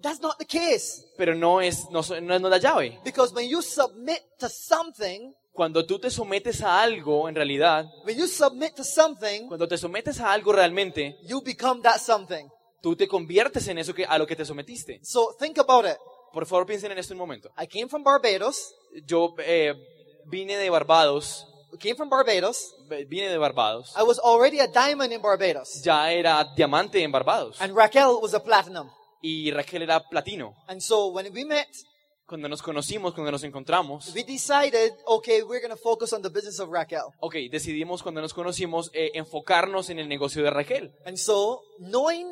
that's 0.00 0.20
not 0.20 0.38
the 0.38 0.46
case. 0.46 1.04
Pero 1.16 1.34
no 1.34 1.60
es, 1.60 1.84
no, 1.90 2.00
no 2.22 2.34
es 2.34 2.40
no 2.40 2.48
la 2.48 2.58
llave. 2.58 2.98
Because 3.04 3.34
when 3.34 3.48
you 3.48 3.60
submit 3.62 4.20
to 4.38 4.48
something, 4.48 5.34
Cuando 5.54 5.84
tú 5.84 5.98
te 5.98 6.10
sometes 6.10 6.62
a 6.62 6.80
algo, 6.82 7.28
en 7.28 7.34
realidad, 7.34 7.84
when 8.06 8.16
you 8.16 8.26
submit 8.26 8.74
to 8.74 8.82
something, 8.82 9.46
cuando 9.48 9.68
te 9.68 9.76
sometes 9.76 10.18
a 10.18 10.32
algo 10.32 10.50
realmente, 10.50 11.14
you 11.24 11.42
become 11.42 11.82
that 11.82 11.98
something. 11.98 12.48
Tú 12.82 12.94
te 12.96 13.08
conviertes 13.08 13.66
en 13.68 13.78
eso 13.78 13.94
que, 13.94 14.04
a 14.04 14.18
lo 14.18 14.26
que 14.26 14.36
te 14.36 14.44
sometiste. 14.44 15.00
So 15.02 15.34
think 15.38 15.58
about 15.58 15.86
it. 15.86 15.96
Por 16.32 16.46
favor, 16.46 16.66
piensen 16.66 16.92
en 16.92 16.98
esto 16.98 17.14
un 17.14 17.18
momento. 17.18 17.50
I 17.58 17.66
came 17.66 17.88
from 17.88 18.02
Barbados. 18.02 18.74
Yo 19.06 19.34
eh, 19.38 19.74
vine 20.26 20.56
de 20.58 20.68
Barbados, 20.68 21.46
Came 21.80 21.94
from 21.94 22.10
Barbados. 22.10 22.74
vine 23.08 23.30
de 23.30 23.38
Barbados. 23.38 23.94
I 23.96 24.02
was 24.02 24.18
already 24.18 24.60
a 24.60 24.66
diamond 24.66 25.10
in 25.12 25.22
Barbados. 25.22 25.82
Ya 25.82 26.12
era 26.12 26.44
diamante 26.54 27.02
en 27.02 27.10
Barbados. 27.10 27.60
And 27.60 27.74
Raquel 27.74 28.18
was 28.20 28.34
a 28.34 28.42
platinum. 28.42 28.90
Y 29.22 29.50
Raquel 29.52 29.82
era 29.82 30.00
platino. 30.00 30.54
And 30.66 30.80
so 30.82 31.06
when 31.08 31.32
we 31.32 31.44
met, 31.44 31.68
Cuando 32.26 32.48
nos 32.48 32.62
conocimos, 32.62 33.14
cuando 33.14 33.30
nos 33.30 33.44
encontramos, 33.44 34.12
we 34.14 34.22
decided, 34.24 34.92
okay, 35.06 35.42
we're 35.42 35.60
going 35.60 35.74
to 35.74 35.82
focus 35.82 36.12
on 36.12 36.22
the 36.22 36.30
business 36.30 36.60
of 36.60 36.70
Raquel. 36.70 37.12
ok, 37.20 37.34
decidimos 37.50 38.02
cuando 38.02 38.20
nos 38.20 38.32
conocimos 38.32 38.90
eh, 38.94 39.10
enfocarnos 39.14 39.90
en 39.90 39.98
el 39.98 40.08
negocio 40.08 40.42
de 40.42 40.50
Raquel. 40.50 40.92
And 41.04 41.16
so 41.16 41.62
knowing 41.78 42.30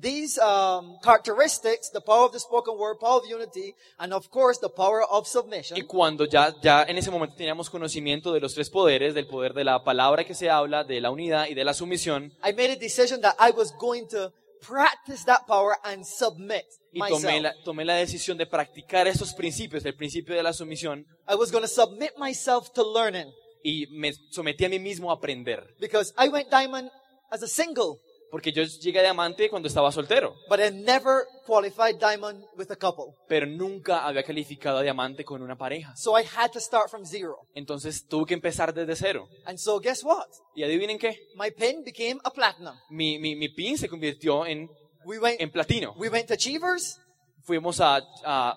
these 0.00 0.38
um, 0.38 0.96
characteristics, 1.02 1.90
the 1.90 2.00
power 2.00 2.24
of 2.24 2.32
the 2.32 2.40
spoken 2.40 2.78
word, 2.78 2.98
power 2.98 3.18
of 3.18 3.26
unity, 3.28 3.74
and 3.98 4.12
of 4.12 4.30
course 4.30 4.58
the 4.58 4.68
power 4.68 5.02
of 5.10 5.26
submission, 5.26 5.76
Y 5.76 5.82
cuando 5.82 6.24
ya, 6.24 6.54
ya 6.62 6.84
en 6.84 6.98
ese 6.98 7.10
momento 7.10 7.36
teníamos 7.36 7.68
conocimiento 7.70 8.32
de 8.32 8.40
los 8.40 8.54
tres 8.54 8.70
poderes, 8.70 9.14
del 9.14 9.26
poder 9.26 9.54
de 9.54 9.64
la 9.64 9.82
palabra 9.82 10.24
que 10.24 10.34
se 10.34 10.50
habla, 10.50 10.84
de 10.84 11.00
la 11.00 11.10
unidad 11.10 11.46
y 11.48 11.54
de 11.54 11.64
la 11.64 11.74
sumisión, 11.74 12.32
I 12.44 12.52
made 12.52 12.72
a 12.72 12.76
decision 12.76 13.20
that 13.22 13.34
I 13.40 13.50
was 13.50 13.72
going 13.78 14.06
to 14.08 14.32
practice 14.60 15.24
that 15.24 15.46
power 15.46 15.76
and 15.84 16.04
submit 16.04 16.64
y 16.92 17.00
tomé 17.08 17.40
la, 17.40 17.54
tomé 17.64 17.84
la 17.84 17.94
decisión 17.94 18.38
de 18.38 18.46
practicar 18.46 19.06
esos 19.06 19.34
principios, 19.34 19.84
el 19.84 19.94
principio 19.94 20.34
de 20.34 20.42
la 20.42 20.52
sumisión, 20.52 21.06
I 21.28 21.34
was 21.34 21.50
going 21.50 21.62
to 21.62 21.68
submit 21.68 22.12
myself 22.18 22.70
to 22.72 22.82
learning. 22.82 23.32
y 23.62 23.86
me 23.90 24.12
sometí 24.30 24.64
a 24.64 24.68
mí 24.68 24.78
mismo 24.78 25.10
a 25.10 25.14
aprender. 25.14 25.74
because 25.80 26.12
I 26.16 26.28
went 26.28 26.50
diamond 26.50 26.90
as 27.30 27.42
a 27.42 27.48
single, 27.48 28.00
Porque 28.30 28.52
yo 28.52 28.62
llegué 28.62 28.98
a 28.98 29.02
diamante 29.02 29.48
cuando 29.48 29.68
estaba 29.68 29.90
soltero, 29.90 30.34
but 30.50 30.60
I 30.60 30.70
never 30.70 31.24
qualified 31.46 31.98
diamond 31.98 32.44
with 32.58 32.70
a 32.70 32.76
couple. 32.76 33.14
pero 33.26 33.46
nunca 33.46 34.06
había 34.06 34.22
calificado 34.22 34.78
a 34.78 34.82
diamante 34.82 35.24
con 35.24 35.40
una 35.42 35.56
pareja. 35.56 35.94
So 35.96 36.18
I 36.18 36.24
had 36.24 36.50
to 36.52 36.60
start 36.60 36.90
from 36.90 37.04
zero. 37.06 37.38
Entonces 37.54 38.06
tuve 38.06 38.26
que 38.26 38.34
empezar 38.34 38.74
desde 38.74 38.94
cero. 38.96 39.28
And 39.46 39.56
so 39.58 39.80
guess 39.80 40.04
what? 40.04 40.26
Y 40.54 40.62
adivinen 40.62 40.98
qué, 40.98 41.18
My 41.36 41.50
pin 41.50 41.82
became 41.84 42.20
a 42.24 42.30
platinum. 42.30 42.74
mi, 42.90 43.18
mi, 43.18 43.34
mi 43.34 43.48
pin 43.48 43.78
se 43.78 43.88
convirtió 43.88 44.44
en, 44.44 44.68
We 45.06 45.18
went, 45.18 45.40
en 45.40 45.50
platino. 45.50 45.94
we 45.96 46.10
went 46.10 46.26
to 46.28 46.34
Achievers, 46.34 46.98
Fuimos 47.44 47.80
a, 47.80 48.00
a 48.26 48.54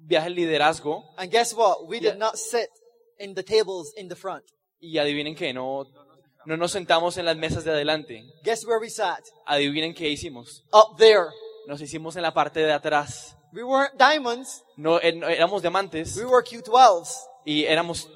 viaje 0.00 0.26
al 0.26 0.34
liderazgo 0.34 1.04
and 1.16 1.30
guess 1.30 1.54
what? 1.54 1.86
We 1.86 2.00
did 2.00 2.16
not 2.16 2.34
sit 2.36 2.68
in 3.20 3.34
the 3.34 3.44
tables 3.44 3.92
in 3.96 4.08
the 4.08 4.16
front. 4.16 4.42
y 4.80 4.98
adivinen 4.98 5.36
qué, 5.36 5.54
no, 5.54 5.86
no 6.46 6.56
nos 6.56 6.72
sentamos 6.72 7.16
en 7.16 7.24
las 7.26 7.36
mesas 7.36 7.64
de 7.64 7.70
adelante. 7.72 8.24
Guess 8.42 8.64
where 8.66 8.78
we 8.80 8.90
sat? 8.90 9.20
Adivinen 9.46 9.94
qué 9.94 10.08
hicimos. 10.10 10.64
Up 10.72 10.96
there. 10.98 11.26
Nos 11.66 11.80
hicimos 11.80 12.16
en 12.16 12.22
la 12.22 12.34
parte 12.34 12.60
de 12.60 12.72
atrás. 12.72 13.36
We 13.52 13.62
weren't 13.62 13.94
diamonds. 13.98 14.62
No, 14.76 14.98
no, 15.14 15.28
éramos 15.28 15.62
diamantes 15.62 16.16
We 16.16 16.24
were 16.24 16.44
Q12s. 16.44 17.16
y 17.44 17.64
éramos, 17.64 18.08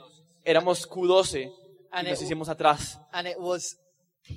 éramos 0.44 0.86
Q12 0.88 1.52
And 1.92 2.06
y 2.08 2.10
nos 2.10 2.20
it- 2.20 2.24
hicimos 2.26 2.48
atrás. 2.48 2.98
And 3.12 3.28
it 3.28 3.36
was 3.38 3.76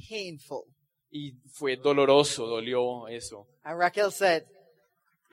painful. 0.10 0.64
Y 1.10 1.34
fue 1.54 1.76
doloroso, 1.76 2.46
dolió 2.46 3.08
eso. 3.10 3.46
And 3.64 3.78
Raquel 3.80 4.12
said, 4.12 4.44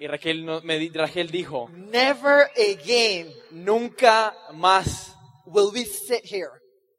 Y 0.00 0.06
Raquel, 0.06 0.44
no- 0.44 0.60
me, 0.62 0.90
Raquel 0.92 1.30
dijo, 1.30 1.68
never 1.72 2.50
again 2.56 3.32
nunca 3.50 4.34
más 4.52 5.14
will 5.46 5.70
we 5.72 5.84
sit 5.84 6.24
here. 6.24 6.50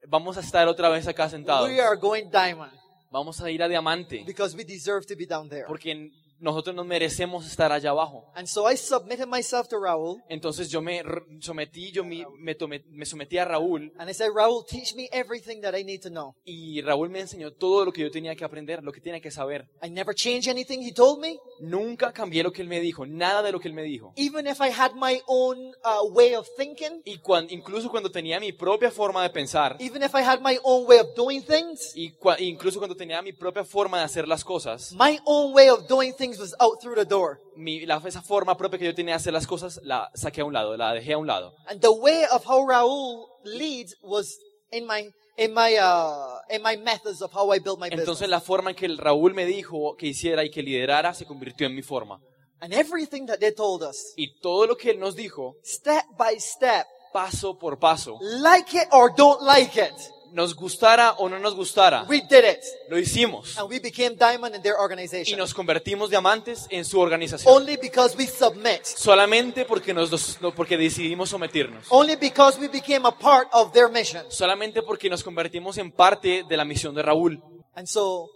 Vamos 0.09 0.37
a 0.37 0.41
estar 0.41 0.67
otra 0.67 0.89
vez 0.89 1.07
acá 1.07 1.29
sentados. 1.29 1.69
We 1.69 1.79
are 1.79 1.95
going 1.95 2.29
diamond 2.29 2.71
Vamos 3.11 3.41
a 3.41 3.49
ir 3.49 3.63
a 3.63 3.67
diamante 3.67 4.23
because 4.25 4.55
we 4.55 4.63
deserve 4.63 5.05
to 5.07 5.15
be 5.15 5.25
down 5.25 5.49
there. 5.49 5.65
porque 5.67 6.11
nosotros 6.39 6.75
nos 6.75 6.85
merecemos 6.85 7.45
estar 7.45 7.71
allá 7.71 7.89
abajo. 7.91 8.31
And 8.35 8.47
so 8.47 8.69
I 8.69 8.75
submitted 8.77 9.27
myself 9.27 9.67
to 9.69 9.77
Raul. 9.79 10.21
Entonces 10.29 10.69
yo 10.69 10.81
me 10.81 11.01
sometí, 11.41 11.91
yo 11.91 12.03
me, 12.03 12.25
me, 12.37 12.57
tomé- 12.57 12.83
me 12.89 13.05
sometí 13.05 13.37
a 13.37 13.45
Raúl 13.45 13.91
And 13.97 14.09
I 14.09 14.13
said, 14.13 14.29
Raul, 14.33 14.65
teach 14.67 14.95
me 14.95 15.09
everything 15.11 15.61
that 15.61 15.75
I 15.77 15.83
need 15.83 16.01
to 16.01 16.09
know. 16.09 16.35
y 16.45 16.81
Raúl 16.81 17.09
me 17.09 17.19
enseñó 17.19 17.51
todo 17.53 17.85
lo 17.85 17.91
que 17.91 18.01
yo 18.01 18.11
tenía 18.11 18.35
que 18.35 18.43
aprender, 18.45 18.83
lo 18.83 18.91
que 18.91 19.01
tenía 19.01 19.19
que 19.19 19.31
saber. 19.31 19.67
I 19.83 19.89
never 19.89 20.13
changed 20.15 20.49
anything 20.49 20.81
he 20.81 20.91
told 20.93 21.19
me. 21.19 21.37
Nunca 21.59 22.11
cambié 22.13 22.43
lo 22.43 22.51
que 22.51 22.61
él 22.61 22.67
me 22.67 22.79
dijo, 22.79 23.05
nada 23.05 23.41
de 23.41 23.51
lo 23.51 23.59
que 23.59 23.67
él 23.67 23.73
me 23.73 23.83
dijo. 23.83 24.13
Even 24.15 24.47
if 24.47 24.59
I 24.61 24.69
had 24.71 24.93
my 24.95 25.21
own 25.27 25.73
uh, 25.83 26.07
way 26.11 26.33
of 26.35 26.47
thinking, 26.57 27.01
Y 27.05 27.19
incluso 27.49 27.89
cuando 27.89 28.11
tenía 28.11 28.39
mi 28.39 28.51
propia 28.53 28.91
forma 28.91 29.23
de 29.23 29.29
pensar, 29.29 29.75
even 29.79 30.03
if 30.03 30.13
I 30.15 30.21
had 30.23 30.39
my 30.41 30.57
own 30.63 30.85
way 30.87 30.99
of 30.99 31.07
doing 31.15 31.41
things, 31.43 31.91
y 31.95 32.11
cua- 32.19 32.37
incluso 32.39 32.79
cuando 32.79 32.95
tenía 32.95 33.21
mi 33.21 33.33
propia 33.33 33.63
forma 33.65 33.97
de 33.99 34.03
hacer 34.05 34.27
las 34.27 34.43
cosas, 34.43 34.93
my 34.93 35.19
own 35.25 35.53
way 35.53 35.69
of 35.69 35.87
doing 35.87 36.13
things 36.13 36.28
was 36.37 36.53
out 36.59 36.79
through 36.81 36.95
the 36.95 37.05
door. 37.05 37.39
mi- 37.55 37.85
la, 37.85 38.01
esa 38.05 38.21
forma 38.21 38.55
propia 38.57 38.77
que 38.77 38.85
yo 38.85 38.93
tenía 38.93 39.13
de 39.13 39.17
hacer 39.17 39.33
las 39.33 39.47
cosas, 39.47 39.79
la 39.83 40.09
saqué 40.13 40.41
a 40.41 40.45
un 40.45 40.53
lado, 40.53 40.75
la 40.77 40.93
dejé 40.93 41.13
a 41.13 41.17
un 41.17 41.25
lado. 41.27 41.53
And 41.67 41.81
the 41.81 41.89
way 41.89 42.25
of 42.31 42.43
how 42.45 42.65
Raul 42.67 43.25
leads 43.45 43.95
was 44.01 44.37
in 44.71 44.85
my 44.85 45.09
in 45.37 45.53
my 45.53 45.75
uh, 45.77 46.39
in 46.49 46.61
my 46.61 46.75
methods 46.77 47.21
of 47.21 47.31
how 47.33 47.51
I 47.53 47.59
build 47.59 47.79
my 47.79 47.87
Entonces 47.87 48.07
business. 48.19 48.29
la 48.29 48.41
forma 48.41 48.71
en 48.71 48.75
que 48.75 48.85
el 48.85 48.97
Raúl 48.97 49.33
me 49.33 49.45
dijo 49.45 49.95
que 49.97 50.07
hiciera 50.07 50.43
y 50.43 50.51
que 50.51 50.61
liderara 50.61 51.13
se 51.13 51.25
convirtió 51.25 51.65
en 51.65 51.75
mi 51.75 51.81
forma. 51.81 52.19
And 52.61 52.73
everything 52.73 53.25
that 53.27 53.39
they 53.39 53.53
told 53.53 53.81
us, 53.83 54.13
Y 54.17 54.37
todo 54.41 54.67
lo 54.67 54.75
que 54.75 54.91
él 54.91 54.99
nos 54.99 55.15
dijo, 55.15 55.55
step 55.63 56.03
by 56.17 56.37
step, 56.41 56.85
paso 57.13 57.57
por 57.57 57.79
paso, 57.79 58.17
like 58.21 58.75
it 58.77 58.87
or 58.91 59.13
don't 59.15 59.41
like 59.43 59.79
it, 59.79 59.93
nos 60.33 60.55
gustara 60.55 61.13
o 61.17 61.27
no 61.29 61.39
nos 61.39 61.55
gustara, 61.55 62.03
we 62.07 62.21
did 62.21 62.43
it. 62.43 62.59
lo 62.89 62.97
hicimos. 62.97 63.57
And 63.57 63.69
we 63.69 63.79
became 63.79 64.15
diamond 64.15 64.55
in 64.55 64.61
their 64.61 64.75
Y 64.77 64.81
organization. 64.81 65.37
nos 65.39 65.53
convertimos 65.53 66.09
diamantes 66.09 66.67
en 66.69 66.85
su 66.85 66.99
organización. 66.99 67.53
Only 67.53 67.77
because 67.77 68.15
we 68.17 68.27
submit. 68.27 68.83
Solamente 68.83 69.65
porque, 69.65 69.93
nos, 69.93 70.11
nos- 70.11 70.41
no, 70.41 70.53
porque 70.53 70.77
decidimos 70.77 71.29
someternos. 71.29 71.85
Only 71.89 72.15
because 72.15 72.59
we 72.59 72.67
became 72.67 73.05
a 73.07 73.11
part 73.11 73.47
of 73.53 73.71
their 73.73 73.89
mission. 73.89 74.23
Solamente 74.29 74.81
porque 74.81 75.09
nos 75.09 75.23
convertimos 75.23 75.77
en 75.77 75.91
parte 75.91 76.43
de 76.47 76.57
la 76.57 76.65
misión 76.65 76.93
de 76.95 77.01
Raúl. 77.01 77.41
And 77.75 77.87
so, 77.87 78.29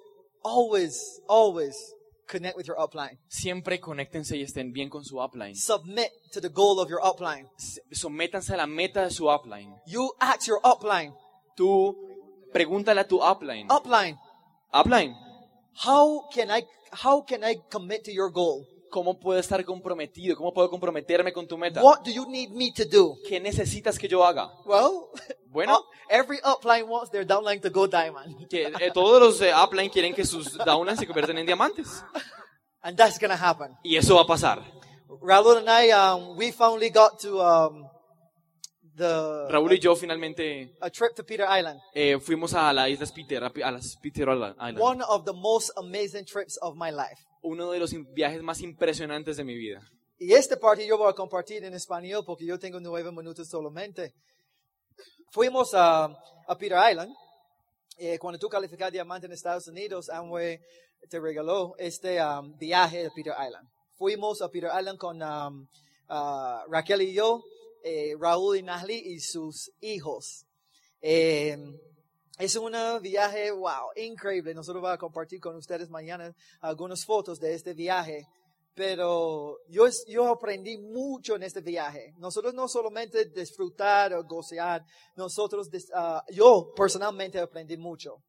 always, 0.44 1.22
always 1.28 1.76
connect 2.28 2.56
with 2.58 2.66
your 2.66 2.78
upline. 2.80 3.20
Siempre 3.28 3.80
conéctense 3.80 4.36
y 4.38 4.42
estén 4.44 4.72
bien 4.72 4.90
con 4.90 5.04
su 5.04 5.20
upline. 5.22 5.56
Submit 5.56 6.10
to 6.32 6.42
the 6.42 6.50
goal 6.50 6.80
of 6.80 6.90
your 6.90 7.00
upline. 7.04 7.48
Sométanse 7.92 8.54
a 8.54 8.58
la 8.58 8.68
meta 8.68 9.04
de 9.04 9.12
su 9.12 9.30
upline. 9.30 9.76
You 9.86 10.14
ask 10.20 10.48
your 10.48 10.60
upline, 10.64 11.14
Tú 11.56 11.96
pregúntale 12.52 13.02
a 13.02 13.08
tu 13.08 13.22
upline. 13.22 13.68
upline, 13.70 14.18
Upline, 14.74 15.16
how 15.86 16.28
can 16.34 16.50
I, 16.50 16.66
how 16.92 17.24
can 17.26 17.44
I 17.44 17.62
commit 17.70 18.04
to 18.06 18.12
your 18.12 18.32
goal? 18.32 18.66
¿cómo 18.94 19.20
puedo 19.20 19.40
estar 19.40 19.66
comprometido? 19.66 20.38
¿Cómo 20.38 20.54
puedo 20.54 20.70
comprometerme 20.70 21.34
con 21.34 21.48
tu 21.48 21.58
meta? 21.58 21.82
What 21.82 22.02
do 22.06 22.12
you 22.12 22.28
need 22.28 22.52
me 22.52 22.72
to 22.74 22.86
do? 22.86 23.18
¿Qué 23.28 23.40
necesitas 23.40 23.98
que 23.98 24.08
yo 24.08 24.24
haga? 24.24 24.52
Well, 24.66 25.10
Bueno. 25.48 25.84
every 26.10 26.40
upline 26.44 26.84
wants 26.88 27.10
their 27.10 27.26
downline 27.26 27.60
to 27.62 27.72
go 27.72 27.88
diamond. 27.88 28.48
Que 28.48 28.68
eh, 28.68 28.92
todos 28.94 29.20
los 29.20 29.42
eh, 29.42 29.52
upline 29.52 29.90
quieren 29.90 30.14
que 30.14 30.24
sus 30.24 30.56
downlines 30.60 31.00
se 31.00 31.08
conviertan 31.08 31.40
en 31.40 31.46
diamantes. 31.48 32.04
And 32.82 32.96
that's 32.96 33.18
to 33.18 33.28
happen. 33.32 33.76
Y 33.84 33.96
eso 33.98 34.16
va 34.16 34.22
a 34.22 34.28
pasar. 34.28 34.62
Raul 35.22 35.58
and 35.58 35.70
I, 35.70 35.92
um, 35.92 36.38
we 36.38 36.52
finally 36.52 36.90
got 36.90 37.20
to 37.22 37.42
um, 37.42 37.83
the 38.96 39.48
Raúl 39.50 39.74
y 39.74 39.80
yo 39.80 39.96
finalmente 39.96 40.76
a 40.82 40.90
trip 40.90 41.14
to 41.16 41.24
Peter 41.26 41.46
Island. 41.48 41.80
eh, 41.94 42.20
fuimos 42.20 42.54
a 42.54 42.72
la 42.74 42.90
isla 42.90 43.06
Peter, 43.14 43.44
a 43.44 43.72
las 43.72 43.98
Peter 44.02 44.28
Island. 44.28 44.80
One 44.80 45.04
of 45.08 45.26
the 45.26 45.34
most 45.34 45.72
amazing 45.78 46.26
trips 46.26 46.58
of 46.62 46.76
my 46.76 46.92
life. 46.92 47.22
Uno 47.42 47.72
de 47.72 47.80
los 47.80 47.94
viajes 48.14 48.42
más 48.42 48.62
impresionantes 48.62 49.38
de 49.38 49.44
mi 49.44 49.56
vida. 49.56 49.82
Y 50.18 50.34
este 50.34 50.56
parte 50.56 50.88
yo 50.88 50.98
voy 50.98 51.10
a 51.10 51.14
compartir 51.14 51.64
en 51.66 51.74
español 51.74 52.24
porque 52.26 52.46
yo 52.46 52.58
tengo 52.58 52.80
nueve 52.80 53.12
minutos 53.12 53.50
solamente. 53.50 54.14
Fuimos 55.32 55.74
a, 55.74 56.06
a 56.48 56.58
Peter 56.58 56.78
Island. 56.90 57.14
Eh, 57.98 58.18
cuando 58.20 58.40
tú 58.40 58.48
calificas 58.48 58.92
diamante 58.92 59.28
en 59.28 59.34
Estados 59.34 59.68
Unidos, 59.68 60.10
Amway 60.10 60.60
te 61.10 61.20
regaló 61.20 61.76
este 61.78 62.24
um, 62.24 62.56
viaje 62.58 63.06
a 63.06 63.10
Peter 63.10 63.34
Island. 63.38 63.68
Fuimos 63.96 64.42
a 64.42 64.50
Peter 64.50 64.70
Island 64.78 64.98
con 64.98 65.22
um, 65.22 65.68
ah, 66.10 66.64
Raquel 66.70 67.02
y 67.02 67.14
yo, 67.14 67.44
eh, 67.84 68.16
Raúl 68.20 68.58
y 68.58 68.64
Nahli 68.64 68.96
y 68.96 69.20
sus 69.20 69.72
hijos. 69.82 70.46
Eh, 71.02 71.58
es 72.40 72.56
un 72.56 72.74
viaje, 73.02 73.52
wow, 73.52 73.92
increíble. 73.96 74.54
Nosotros 74.54 74.82
vamos 74.82 74.96
a 74.96 75.00
compartir 75.00 75.40
con 75.40 75.56
ustedes 75.56 75.90
mañana 75.90 76.34
algunas 76.62 77.06
fotos 77.06 77.40
de 77.40 77.54
este 77.54 77.74
viaje. 77.74 78.26
Pero 78.74 79.60
yo, 79.68 79.86
yo 80.08 80.30
aprendí 80.30 80.80
mucho 80.80 81.36
en 81.36 81.44
este 81.44 81.62
viaje. 81.62 82.14
Nosotros 82.18 82.56
no 82.56 82.68
solamente 82.68 83.26
disfrutar 83.26 84.14
o 84.14 84.24
gocear, 84.24 84.84
nosotros, 85.16 85.70
ah, 85.94 86.24
yo 86.32 86.74
personalmente 86.76 87.40
aprendí 87.40 87.78
mucho. 87.78 88.24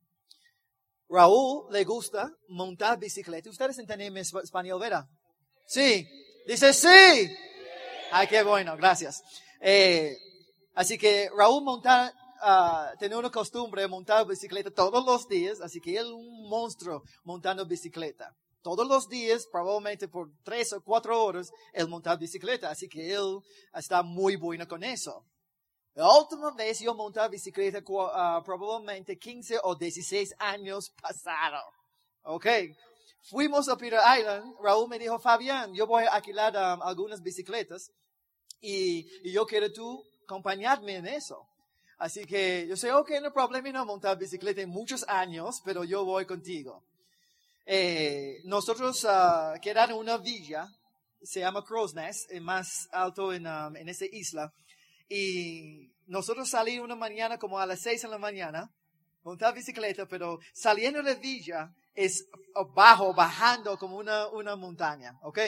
Raúl 1.09 1.73
le 1.73 1.85
gusta 1.85 2.31
montar 2.49 2.99
bicicleta. 2.99 3.49
¿Ustedes 3.49 3.79
entienden 3.79 4.17
español, 4.19 4.81
verdad? 4.81 5.07
Sí. 5.67 6.07
Dice 6.47 6.75
sí. 6.75 7.35
Ay, 8.13 8.27
qué 8.29 8.43
bueno, 8.43 8.77
gracias. 8.77 9.23
Eh, 9.67 10.19
así 10.75 10.99
que 10.99 11.31
Raúl 11.35 11.65
monta, 11.65 12.13
ah, 12.43 12.93
tiene 12.99 13.17
una 13.17 13.31
costumbre 13.31 13.81
de 13.81 13.89
montar 13.89 14.27
bicicleta 14.27 14.71
todos 14.71 15.03
los 15.07 15.27
días, 15.27 15.63
así 15.63 15.81
que 15.81 15.97
él 15.97 16.13
un 16.13 16.47
monstruo 16.51 17.03
montando 17.23 17.65
bicicleta. 17.65 18.37
Todos 18.61 18.87
los 18.87 19.09
días, 19.09 19.47
probablemente 19.51 20.07
por 20.07 20.29
tres 20.43 20.75
o 20.75 20.83
cuatro 20.83 21.19
horas, 21.25 21.51
él 21.73 21.89
monta 21.89 22.15
bicicleta, 22.15 22.69
así 22.71 22.89
que 22.91 23.15
él 23.15 23.39
está 23.73 24.03
muy 24.03 24.37
bueno 24.37 24.69
con 24.69 24.85
eso. 24.85 25.25
La 25.95 26.11
última 26.11 26.51
vez 26.51 26.81
yo 26.81 26.95
monté 26.95 27.27
bicicleta 27.31 27.83
ah, 28.13 28.43
probablemente 28.45 29.17
15 29.17 29.61
o 29.63 29.75
16 29.77 30.35
años 30.41 30.91
pasado. 31.01 31.63
Ok. 32.25 32.47
Fuimos 33.23 33.67
a 33.71 33.79
Peter 33.79 34.01
Island. 34.19 34.57
Raúl 34.61 34.91
me 34.91 34.99
dijo, 34.99 35.19
Fabián, 35.19 35.73
yo 35.73 35.87
voy 35.87 36.05
a 36.05 36.11
alquilar 36.11 36.53
um, 36.55 36.83
algunas 36.83 37.23
bicicletas 37.23 37.91
y, 38.65 39.07
y 39.23 39.33
yo 39.33 39.45
quiero 39.47 39.71
tú 39.71 40.03
acompañarme 40.25 40.97
en 40.97 41.07
eso. 41.07 41.47
Así 41.99 42.25
que 42.25 42.67
yo 42.67 42.77
sé, 42.77 42.93
ok, 42.93 43.13
no 43.23 43.33
problema 43.33 43.71
no 43.71 43.87
montar 43.87 44.19
bicicleta 44.19 44.61
en 44.63 44.71
muchos 44.71 45.05
años, 45.07 45.61
pero 45.65 45.85
yo 45.85 46.05
voy 46.05 46.27
contigo. 46.27 46.83
Eh, 47.67 48.41
nosotros 48.45 49.05
uh, 49.05 49.61
quedamos 49.61 49.91
en 49.91 50.01
una 50.01 50.19
villa, 50.19 50.67
se 51.23 51.41
llama 51.41 51.65
Crow's 51.65 51.95
Nest, 51.95 52.31
más 52.41 52.89
alto 52.91 53.33
en, 53.33 53.47
um, 53.47 53.77
en 53.77 53.89
esa 53.89 54.07
isla. 54.07 54.53
Y 55.09 55.91
nosotros 56.07 56.51
salimos 56.51 56.85
una 56.85 56.97
mañana 56.97 57.39
como 57.39 57.59
a 57.59 57.67
las 57.67 57.81
seis 57.81 58.03
de 58.03 58.09
la 58.09 58.19
mañana, 58.19 58.71
montar 59.23 59.55
bicicleta, 59.55 60.07
pero 60.07 60.39
saliendo 60.53 61.03
de 61.03 61.15
la 61.15 61.21
villa 61.21 61.71
es 61.95 62.27
abajo, 62.55 63.15
bajando 63.15 63.79
como 63.79 63.97
una, 63.97 64.29
una 64.29 64.57
montaña, 64.57 65.19
¿ok? 65.23 65.39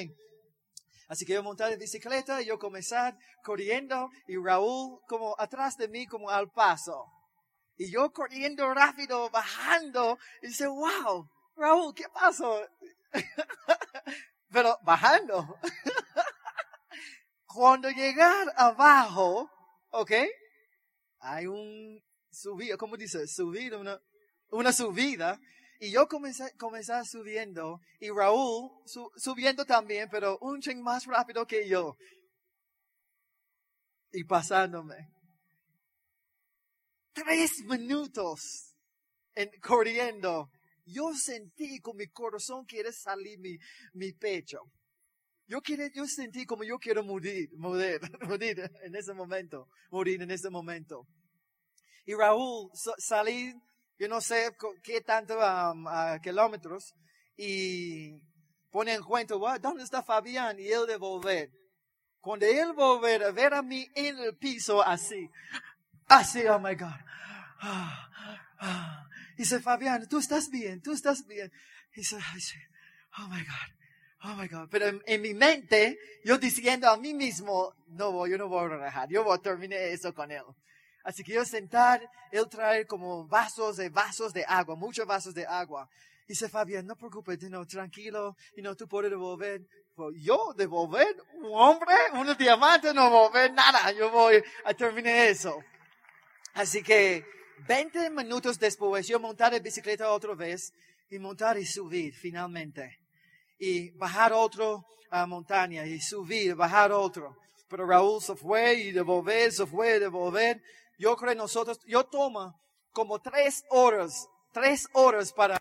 Así 1.09 1.25
que 1.25 1.35
yo 1.35 1.42
monté 1.42 1.69
la 1.69 1.77
bicicleta 1.77 2.40
yo 2.42 2.59
comencé 2.59 2.97
corriendo 3.45 4.11
y 4.27 4.37
Raúl 4.37 5.01
como 5.07 5.37
atrás 5.38 5.77
de 5.77 5.88
mí 5.88 6.07
como 6.07 6.31
al 6.31 6.51
paso. 6.51 7.07
Y 7.77 7.92
yo 7.92 8.11
corriendo 8.11 8.73
rápido, 8.73 9.29
bajando, 9.31 10.19
y 10.42 10.49
dice, 10.49 10.66
wow, 10.66 11.29
Raúl, 11.57 11.95
¿qué 11.95 12.05
pasó? 12.09 12.61
Pero 14.51 14.79
bajando. 14.83 15.59
Cuando 17.47 17.90
llegar 17.90 18.53
abajo, 18.57 19.51
¿ok? 19.90 20.12
Hay 21.21 21.47
un 21.47 22.03
subida, 22.31 22.77
¿cómo 22.77 22.97
dice? 22.97 23.27
Subida, 23.27 23.79
una, 23.79 24.01
una 24.51 24.73
subida. 24.73 25.38
Y 25.81 25.91
yo 25.91 26.07
comencé, 26.09 26.51
comencé 26.59 26.93
subiendo 27.05 27.81
y 28.01 28.11
Raúl 28.11 28.71
su- 28.87 29.11
subiendo 29.17 29.65
también, 29.65 30.09
pero 30.11 30.39
un 30.41 30.61
ching 30.61 30.83
más 30.83 31.05
rápido 31.07 31.47
que 31.47 31.69
yo. 31.69 31.97
Y 34.12 34.25
pasándome. 34.25 35.11
Tres 37.12 37.62
minutos 37.65 38.75
en, 39.35 39.51
corriendo. 39.61 40.51
Yo 40.85 41.12
sentí 41.15 41.81
con 41.81 41.97
mi 41.97 42.07
corazón 42.09 42.65
quiere 42.65 42.93
salir 42.93 43.39
mi, 43.39 43.57
mi 43.95 44.12
pecho. 44.12 44.61
Yo, 45.49 45.61
quiero, 45.61 45.87
yo 45.95 46.07
sentí 46.07 46.45
como 46.45 46.65
yo 46.65 46.79
quiero 46.79 47.03
morir, 47.05 47.49
morir, 47.57 48.01
morir 48.29 48.71
en 48.83 48.95
ese 48.95 49.12
momento, 49.15 49.69
morir 49.91 50.23
en 50.23 50.31
ese 50.31 50.51
momento. 50.51 51.07
Y 52.05 52.15
Raúl 52.15 52.71
sa- 52.75 52.95
salí, 52.99 53.53
yo 53.99 54.09
no 54.09 54.21
sé 54.21 54.55
qué 54.83 55.01
tanto 55.01 55.39
um, 55.39 55.87
kilómetros, 56.23 56.95
y 57.37 58.19
pone 58.71 58.95
en 58.95 59.03
cuenta, 59.03 59.35
"Wow, 59.35 59.59
¿dónde 59.59 59.85
está 59.85 60.03
Fabián? 60.03 60.59
Y 60.59 60.69
él 60.69 60.87
de 60.87 60.97
volver. 60.97 61.51
Cuando 62.21 62.47
él 62.47 62.73
volver 62.73 63.25
a 63.25 63.31
ver 63.31 63.55
a 63.55 63.63
mí 63.63 63.87
en 63.95 64.19
el 64.19 64.37
piso 64.37 64.83
así, 64.83 65.31
así, 66.09 66.45
oh 66.47 66.59
my 66.59 66.75
God. 66.75 67.01
Ah, 67.61 68.09
ah. 68.59 69.03
Dice, 69.37 69.61
Fabián, 69.61 70.09
tú 70.09 70.19
estás 70.19 70.51
bien, 70.51 70.81
tú 70.83 70.93
estás 70.93 71.27
bien. 71.27 71.51
Dice, 71.95 72.17
"Ay, 72.33 72.41
sí. 72.41 72.59
oh 73.19 73.29
my 73.29 73.43
God. 73.43 73.77
Oh 74.25 74.35
my 74.35 74.49
God. 74.49 74.69
Pero 74.71 74.87
en, 74.89 75.03
en 75.07 75.23
mi 75.23 75.35
mente, 75.35 75.99
yo 76.25 76.39
diciendo 76.39 76.89
a 76.89 76.97
mí 76.97 77.15
mismo, 77.15 77.75
no 77.89 78.13
voy, 78.13 78.31
yo 78.31 78.39
no 78.39 78.49
voy 78.49 78.65
a 78.65 78.69
relajar, 78.69 79.09
yo 79.09 79.23
voy 79.23 79.37
a 79.37 79.43
terminar 79.43 79.79
eso 79.79 80.13
con 80.13 80.31
él. 80.31 80.43
Así 81.07 81.23
que 81.23 81.35
yo 81.35 81.45
sentar, 81.45 82.03
él 82.33 82.49
trae 82.49 82.85
como 82.85 83.29
vasos 83.29 83.77
de 83.77 83.90
vasos 83.90 84.33
de 84.33 84.45
agua, 84.45 84.75
muchos 84.75 85.07
vasos 85.07 85.33
de 85.33 85.47
agua. 85.47 85.88
Dice 86.27 86.49
Fabián, 86.49 86.85
no 86.85 86.97
preocupes, 86.97 87.40
no, 87.49 87.64
tranquilo, 87.64 88.37
y 88.57 88.61
no, 88.61 88.75
tú 88.75 88.88
puedes 88.88 89.12
devolver. 89.12 89.62
Pues, 89.95 90.16
yo 90.21 90.53
devolver, 90.57 91.14
un 91.35 91.53
hombre, 91.53 91.95
un 92.12 92.37
diamante, 92.37 92.92
no 92.92 93.05
devolver 93.05 93.53
nada, 93.53 93.92
yo 93.92 94.11
voy 94.11 94.42
a 94.64 94.75
terminar 94.75 95.14
eso. 95.14 95.62
Así 96.55 96.83
que 96.83 97.25
20 97.69 98.11
minutos 98.11 98.59
después 98.59 99.07
yo 99.07 99.21
montar 99.21 99.55
en 99.55 99.62
bicicleta 99.62 100.11
otra 100.11 100.35
vez 100.35 100.73
y 101.09 101.21
montar 101.21 101.57
y 101.57 101.64
subir 101.64 102.14
finalmente. 102.14 102.99
Y 103.61 103.90
bajar 103.92 104.33
otro 104.33 104.85
a 105.09 105.25
montaña 105.25 105.87
y 105.87 106.01
subir, 106.01 106.57
bajar 106.57 106.90
otro. 106.90 107.37
Pero 107.69 107.87
Raúl 107.87 108.21
se 108.21 108.35
fue 108.35 108.75
y 108.75 108.90
devolver, 108.90 109.53
se 109.53 109.66
fue 109.66 109.97
y 109.97 110.01
devolver. 110.01 110.61
Yo 110.99 111.17
creo 111.17 111.35
nosotros, 111.35 111.79
yo 111.87 112.05
tomo 112.05 112.59
como 112.93 113.21
tres 113.21 113.65
horas, 113.71 114.29
tres 114.53 114.87
horas 114.93 115.33
para, 115.33 115.59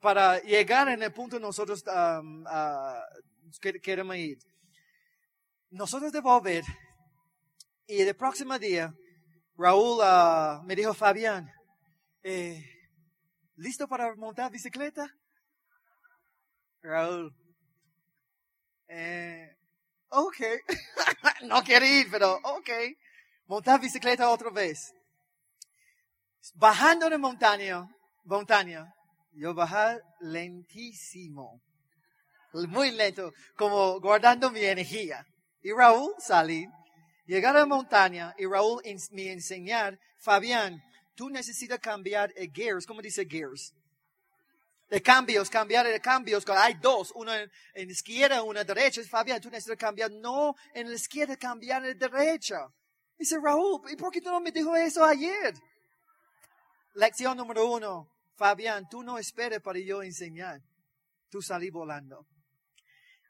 para 0.00 0.38
llegar 0.42 0.88
en 0.88 1.02
el 1.02 1.12
punto 1.12 1.40
nosotros 1.40 1.82
um, 1.86 2.44
que- 3.60 3.80
queremos 3.80 4.16
ir. 4.16 4.38
Nosotros 5.70 6.12
devolver 6.12 6.64
y 7.86 8.00
el 8.02 8.14
próximo 8.16 8.58
día 8.58 8.92
Raúl 9.56 10.00
ah, 10.02 10.60
me 10.66 10.76
dijo, 10.76 10.92
Fabián, 10.92 11.50
eh, 12.22 12.62
¿listo 13.56 13.88
para 13.88 14.14
montar 14.16 14.50
bicicleta? 14.50 15.10
Raúl, 16.82 17.34
eh, 18.88 19.56
ok, 20.08 20.36
no 21.44 21.62
quiere 21.62 21.88
ir, 21.88 22.08
pero 22.10 22.34
ok, 22.42 22.70
montar 23.46 23.80
bicicleta 23.80 24.28
otra 24.30 24.50
vez. 24.50 24.92
Bajando 26.54 27.10
de 27.10 27.18
montaña, 27.18 27.88
montaña, 28.24 28.92
yo 29.32 29.54
bajar 29.54 30.00
lentísimo, 30.20 31.60
muy 32.52 32.90
lento, 32.92 33.32
como 33.56 34.00
guardando 34.00 34.50
mi 34.50 34.64
energía. 34.64 35.26
Y 35.62 35.72
Raúl 35.72 36.14
salir, 36.18 36.68
llegar 37.26 37.56
a 37.56 37.60
la 37.60 37.66
montaña 37.66 38.34
y 38.38 38.46
Raúl 38.46 38.82
me 39.10 39.32
enseñar, 39.32 39.98
Fabián, 40.18 40.80
tú 41.14 41.28
necesitas 41.28 41.80
cambiar 41.80 42.32
gears, 42.54 42.86
¿cómo 42.86 43.02
dice 43.02 43.26
gears? 43.28 43.74
de 44.88 45.02
cambios, 45.02 45.50
cambiar 45.50 45.86
de 45.86 46.00
cambios. 46.00 46.44
Hay 46.48 46.74
dos, 46.74 47.12
uno 47.14 47.34
en, 47.34 47.50
en 47.74 47.90
izquierda, 47.90 48.42
uno 48.42 48.60
en 48.60 48.66
derecha. 48.66 49.02
Fabián, 49.02 49.40
tú 49.40 49.50
necesitas 49.50 49.78
cambiar. 49.78 50.10
No, 50.10 50.54
en 50.74 50.88
la 50.88 50.94
izquierda, 50.94 51.36
cambiar 51.36 51.84
en 51.84 51.98
la 51.98 52.08
derecha. 52.08 52.68
Dice 53.18 53.38
Raúl, 53.42 53.80
¿y 53.90 53.96
por 53.96 54.12
qué 54.12 54.20
tú 54.20 54.30
no 54.30 54.40
me 54.40 54.52
dijo 54.52 54.74
eso 54.76 55.04
ayer? 55.04 55.54
Lección 56.94 57.36
número 57.36 57.70
uno. 57.70 58.10
Fabián, 58.36 58.86
tú 58.88 59.02
no 59.02 59.18
esperes 59.18 59.60
para 59.60 59.78
yo 59.78 60.02
enseñar. 60.02 60.60
Tú 61.30 61.40
salí 61.40 61.70
volando. 61.70 62.26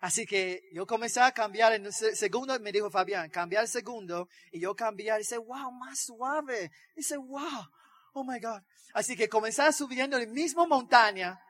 Así 0.00 0.26
que 0.26 0.68
yo 0.72 0.86
comencé 0.86 1.20
a 1.20 1.32
cambiar 1.32 1.72
en 1.72 1.86
el 1.86 1.92
segundo, 1.92 2.58
me 2.60 2.70
dijo 2.70 2.90
Fabián, 2.90 3.30
cambiar 3.30 3.62
el 3.62 3.68
segundo, 3.68 4.28
y 4.52 4.60
yo 4.60 4.74
cambiar, 4.74 5.18
dice, 5.18 5.38
wow, 5.38 5.72
más 5.72 6.00
suave. 6.00 6.70
Dice, 6.94 7.16
wow, 7.16 7.66
oh 8.12 8.24
my 8.24 8.38
God. 8.38 8.60
Así 8.92 9.16
que 9.16 9.28
comencé 9.28 9.72
subiendo 9.72 10.16
en 10.16 10.28
la 10.28 10.32
misma 10.32 10.66
montaña. 10.66 11.40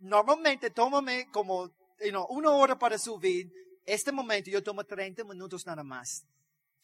Normalmente 0.00 0.70
tómame 0.70 1.28
como, 1.30 1.68
you 2.00 2.26
una 2.28 2.50
hora 2.50 2.78
para 2.78 2.98
subir. 2.98 3.50
Este 3.84 4.12
momento 4.12 4.50
yo 4.50 4.62
tomo 4.62 4.84
30 4.84 5.24
minutos 5.24 5.66
nada 5.66 5.82
más. 5.82 6.24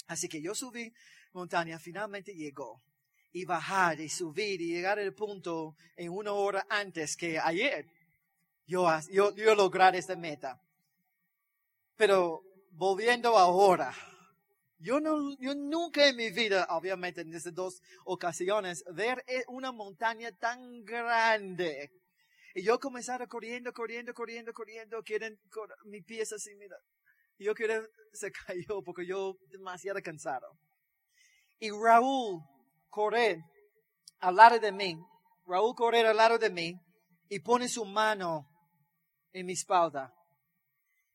Así 0.06 0.28
que 0.28 0.40
yo 0.40 0.54
subí 0.54 0.92
montaña, 1.32 1.78
finalmente 1.78 2.34
llegó. 2.34 2.82
Y 3.32 3.44
bajar 3.44 4.00
y 4.00 4.08
subir 4.08 4.60
y 4.62 4.72
llegar 4.72 4.98
al 4.98 5.12
punto 5.12 5.76
en 5.96 6.10
una 6.10 6.32
hora 6.32 6.66
antes 6.70 7.16
que 7.16 7.38
ayer. 7.38 7.86
Yo, 8.66 8.88
yo, 9.10 9.34
yo 9.34 9.54
lograr 9.54 9.94
esta 9.94 10.16
meta. 10.16 10.60
Pero 11.96 12.42
volviendo 12.70 13.36
ahora, 13.36 13.94
yo, 14.78 15.00
no, 15.00 15.36
yo 15.38 15.54
nunca 15.54 16.08
en 16.08 16.16
mi 16.16 16.30
vida, 16.30 16.66
obviamente 16.70 17.22
en 17.22 17.34
estas 17.34 17.54
dos 17.54 17.82
ocasiones, 18.04 18.84
ver 18.92 19.24
e, 19.26 19.44
una 19.48 19.72
montaña 19.72 20.32
tan 20.32 20.84
grande. 20.84 21.90
Y 22.54 22.62
yo 22.62 22.78
comenzara 22.78 23.26
corriendo, 23.26 23.72
corriendo, 23.72 24.14
corriendo, 24.14 24.52
corriendo, 24.52 25.02
quieren, 25.02 25.38
mi 25.84 26.00
pies 26.02 26.32
así, 26.32 26.54
mira. 26.56 26.76
Y 27.38 27.44
yo 27.44 27.54
quiero, 27.54 27.86
se 28.12 28.30
cayó 28.32 28.82
porque 28.82 29.06
yo 29.06 29.36
demasiado 29.50 30.00
cansado. 30.02 30.46
Y 31.58 31.70
Raúl 31.70 32.42
correr 32.90 33.42
al 34.20 34.36
lado 34.36 34.58
de 34.58 34.72
mí, 34.72 34.98
Raúl 35.46 35.74
correr 35.74 36.06
al 36.06 36.16
lado 36.16 36.38
de 36.38 36.50
mí 36.50 36.74
y 37.28 37.40
pone 37.40 37.68
su 37.68 37.84
mano 37.84 38.48
en 39.32 39.46
mi 39.46 39.52
espalda. 39.52 40.12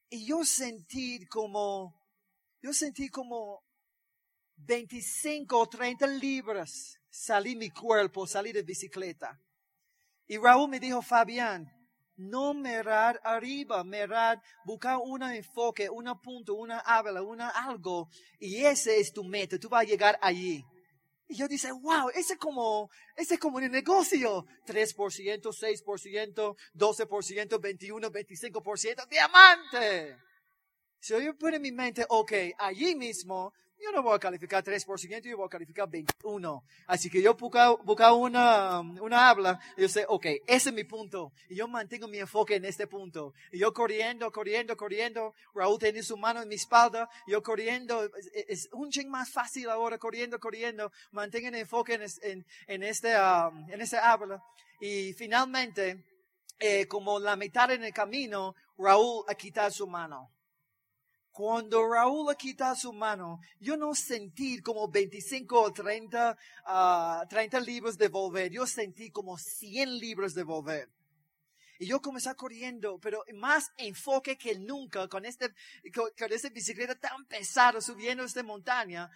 Y 0.09 0.27
yo 0.27 0.43
sentí 0.43 1.25
como, 1.27 1.93
yo 2.61 2.73
sentí 2.73 3.09
como 3.09 3.63
25 4.57 5.57
o 5.57 5.67
30 5.67 6.07
libras 6.07 7.01
salí 7.11 7.55
mi 7.55 7.69
cuerpo, 7.69 8.25
salí 8.25 8.51
de 8.51 8.63
bicicleta. 8.63 9.39
Y 10.27 10.37
Raúl 10.37 10.69
me 10.69 10.79
dijo, 10.79 11.01
Fabián, 11.01 11.69
no 12.17 12.53
mirar 12.53 13.19
arriba, 13.23 13.83
mirar, 13.83 14.41
buscar 14.65 14.97
un 15.03 15.23
enfoque, 15.23 15.89
un 15.89 16.05
punto, 16.21 16.55
una 16.55 16.79
habla, 16.79 17.21
una 17.21 17.49
algo. 17.49 18.09
Y 18.39 18.63
ese 18.63 18.99
es 18.99 19.11
tu 19.13 19.23
meta, 19.23 19.57
tú 19.57 19.69
vas 19.69 19.81
a 19.81 19.87
llegar 19.87 20.17
allí. 20.21 20.63
Y 21.27 21.35
yo 21.35 21.47
dice, 21.47 21.71
wow, 21.71 22.09
ese 22.09 22.33
es 22.33 22.39
como, 22.39 22.89
ese 23.15 23.35
es 23.35 23.39
como 23.39 23.57
un 23.57 23.71
negocio. 23.71 24.45
3%, 24.65 25.41
6%, 25.41 26.55
12%, 26.73 27.61
21, 27.61 28.11
25%, 28.11 29.07
diamante. 29.07 30.17
Si 30.99 31.13
yo 31.13 31.37
pongo 31.37 31.55
en 31.55 31.61
mi 31.61 31.71
mente, 31.71 32.05
ok, 32.09 32.33
allí 32.59 32.95
mismo 32.95 33.53
yo 33.81 33.91
no 33.91 34.03
voy 34.03 34.15
a 34.15 34.19
calificar 34.19 34.63
3%, 34.63 35.21
yo 35.21 35.37
voy 35.37 35.45
a 35.45 35.49
calificar 35.49 35.89
21. 35.89 36.63
Así 36.87 37.09
que 37.09 37.21
yo 37.21 37.33
busco 37.35 38.15
una, 38.15 38.79
una 38.79 39.29
habla, 39.29 39.59
y 39.77 39.81
yo 39.81 39.89
sé, 39.89 40.05
ok, 40.07 40.25
ese 40.47 40.69
es 40.69 40.73
mi 40.73 40.83
punto. 40.83 41.31
Y 41.49 41.55
yo 41.55 41.67
mantengo 41.67 42.07
mi 42.07 42.19
enfoque 42.19 42.55
en 42.55 42.65
este 42.65 42.87
punto. 42.87 43.33
Y 43.51 43.59
yo 43.59 43.73
corriendo, 43.73 44.31
corriendo, 44.31 44.77
corriendo. 44.77 45.33
Raúl 45.53 45.79
tiene 45.79 46.03
su 46.03 46.17
mano 46.17 46.41
en 46.41 46.47
mi 46.47 46.55
espalda. 46.55 47.09
Yo 47.27 47.41
corriendo, 47.41 48.09
es, 48.47 48.69
un 48.71 48.89
ching 48.89 49.09
más 49.09 49.31
fácil 49.31 49.69
ahora, 49.69 49.97
corriendo, 49.97 50.39
corriendo. 50.39 50.91
Mantengo 51.11 51.47
el 51.47 51.55
enfoque 51.55 51.95
en, 51.95 52.03
en, 52.21 52.45
en 52.67 52.83
este, 52.83 53.15
um, 53.19 53.69
en 53.69 53.81
este 53.81 53.97
habla. 53.97 54.43
Y 54.79 55.13
finalmente, 55.13 56.05
eh, 56.59 56.87
como 56.87 57.19
la 57.19 57.35
mitad 57.35 57.71
en 57.71 57.83
el 57.83 57.93
camino, 57.93 58.55
Raúl 58.77 59.23
ha 59.27 59.35
quitado 59.35 59.71
su 59.71 59.87
mano. 59.87 60.31
Cuando 61.31 61.87
Raúl 61.87 62.35
quita 62.35 62.75
su 62.75 62.91
mano, 62.91 63.39
yo 63.59 63.77
no 63.77 63.95
sentí 63.95 64.61
como 64.61 64.89
25 64.89 65.61
o 65.61 65.71
30, 65.71 66.37
uh, 66.67 67.27
30 67.27 67.59
libros 67.61 67.97
de 67.97 68.09
volver, 68.09 68.51
yo 68.51 68.67
sentí 68.67 69.11
como 69.11 69.37
100 69.37 69.97
libros 69.97 70.33
de 70.33 70.43
volver. 70.43 70.89
Y 71.79 71.87
yo 71.87 72.01
comencé 72.01 72.35
corriendo, 72.35 72.99
pero 72.99 73.23
más 73.33 73.71
enfoque 73.77 74.37
que 74.37 74.59
nunca 74.59 75.07
con 75.07 75.25
este, 75.25 75.51
con, 75.95 76.11
con 76.17 76.31
esta 76.31 76.49
bicicleta 76.49 76.95
tan 76.95 77.25
pesada 77.25 77.81
subiendo 77.81 78.23
esta 78.23 78.43
montaña. 78.43 79.09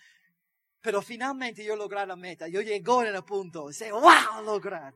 Pero 0.82 1.02
finalmente 1.02 1.64
yo 1.64 1.76
logré 1.76 2.06
la 2.08 2.16
meta. 2.16 2.48
Yo 2.48 2.62
llegué 2.62 3.08
en 3.08 3.16
el 3.16 3.24
punto. 3.24 3.68
Dice, 3.68 3.92
wow, 3.92 4.44
lograr. 4.44 4.96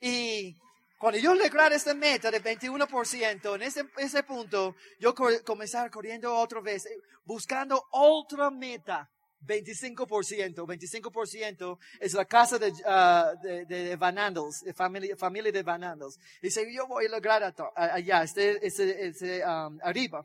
Y 0.00 0.56
cuando 1.02 1.18
yo 1.18 1.34
lograr 1.34 1.72
esta 1.72 1.94
meta 1.94 2.30
de 2.30 2.40
21%, 2.40 3.56
en 3.56 3.62
ese, 3.62 3.82
ese 3.96 4.22
punto, 4.22 4.76
yo 5.00 5.12
comenzar 5.44 5.90
corriendo 5.90 6.32
otra 6.32 6.60
vez, 6.60 6.86
eh, 6.86 6.96
buscando 7.24 7.88
otra 7.90 8.52
meta. 8.52 9.10
25%, 9.44 10.64
25% 10.64 11.78
es 11.98 12.14
la 12.14 12.24
casa 12.24 12.56
de, 12.56 12.70
uh, 12.70 13.36
de, 13.42 13.66
de, 13.66 13.96
Van 13.96 14.16
Andels, 14.16 14.60
de 14.60 14.72
familia, 14.72 15.16
familia 15.16 15.50
de 15.50 15.64
Van 15.64 15.82
Andels. 15.82 16.20
Dice, 16.40 16.72
yo 16.72 16.86
voy 16.86 17.06
a 17.06 17.08
lograr 17.08 17.52
allá, 17.74 18.22
este, 18.22 18.64
este, 18.64 19.04
este 19.04 19.44
um, 19.44 19.80
arriba. 19.82 20.24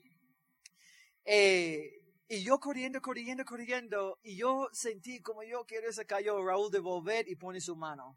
Eh, 1.26 1.90
y 2.30 2.44
yo 2.44 2.60
corriendo, 2.60 3.02
corriendo, 3.02 3.44
corriendo, 3.46 4.20
y 4.22 4.38
yo 4.38 4.70
sentí 4.72 5.22
como 5.22 5.42
yo 5.42 5.66
quiero 5.66 5.92
se 5.92 6.06
cayó 6.06 6.46
Raúl 6.46 6.70
de 6.70 6.78
volver 6.78 7.28
y 7.28 7.36
pone 7.36 7.60
su 7.62 7.76
mano. 7.76 8.16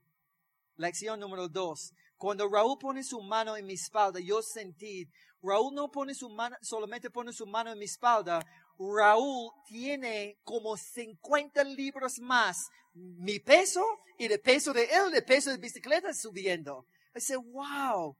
Lección 0.76 1.20
número 1.20 1.48
dos. 1.48 1.94
Cuando 2.20 2.50
Raúl 2.50 2.76
pone 2.78 3.02
su 3.02 3.18
mano 3.22 3.56
en 3.56 3.64
mi 3.64 3.72
espalda, 3.72 4.20
yo 4.20 4.42
sentí, 4.42 5.08
Raúl 5.42 5.74
no 5.74 5.90
pone 5.90 6.14
su 6.14 6.28
mano, 6.28 6.54
solamente 6.60 7.08
pone 7.08 7.32
su 7.32 7.46
mano 7.46 7.72
en 7.72 7.78
mi 7.78 7.86
espalda, 7.86 8.44
Raúl 8.78 9.50
tiene 9.66 10.38
como 10.44 10.76
50 10.76 11.64
libros 11.64 12.18
más 12.18 12.68
mi 12.92 13.38
peso 13.38 13.82
y 14.18 14.26
el 14.26 14.38
peso 14.38 14.74
de 14.74 14.84
él, 14.84 15.14
el 15.14 15.24
peso 15.24 15.48
de 15.48 15.56
bicicleta 15.56 16.12
subiendo. 16.12 16.84
Dice, 17.14 17.36
wow, 17.36 18.14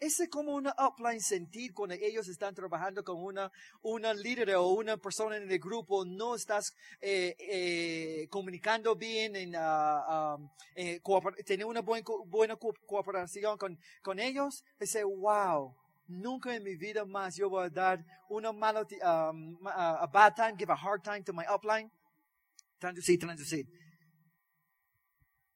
ese 0.00 0.24
es 0.24 0.28
como 0.28 0.54
una 0.54 0.74
upline 0.78 1.20
sentir 1.20 1.72
cuando 1.72 1.94
ellos 1.94 2.28
están 2.28 2.54
trabajando 2.54 3.04
con 3.04 3.22
una, 3.22 3.50
una 3.82 4.12
líder 4.12 4.54
o 4.56 4.68
una 4.68 4.96
persona 4.96 5.36
en 5.36 5.50
el 5.50 5.58
grupo, 5.58 6.04
no 6.04 6.34
estás 6.34 6.74
eh, 7.00 7.34
eh, 7.38 8.28
comunicando 8.28 8.94
bien, 8.96 9.36
en, 9.36 9.54
uh, 9.54 10.34
um, 10.36 10.50
eh, 10.74 11.00
tener 11.44 11.66
una 11.66 11.80
buena, 11.80 12.04
buena 12.26 12.56
cooperación 12.56 13.56
con, 13.56 13.78
con 14.02 14.18
ellos. 14.18 14.64
Dice, 14.78 15.04
wow, 15.04 15.74
nunca 16.06 16.54
en 16.54 16.64
mi 16.64 16.76
vida 16.76 17.04
más 17.04 17.36
yo 17.36 17.48
voy 17.48 17.66
a 17.66 17.70
dar 17.70 18.04
una 18.28 18.52
mala, 18.52 18.82
um, 18.82 19.56
a 19.66 20.06
bad 20.06 20.34
time, 20.34 20.54
give 20.58 20.70
a 20.70 20.76
hard 20.76 21.02
time 21.02 21.22
to 21.22 21.32
my 21.32 21.44
upline. 21.46 21.90
Traducir, 22.78 23.18
traducir 23.18 23.83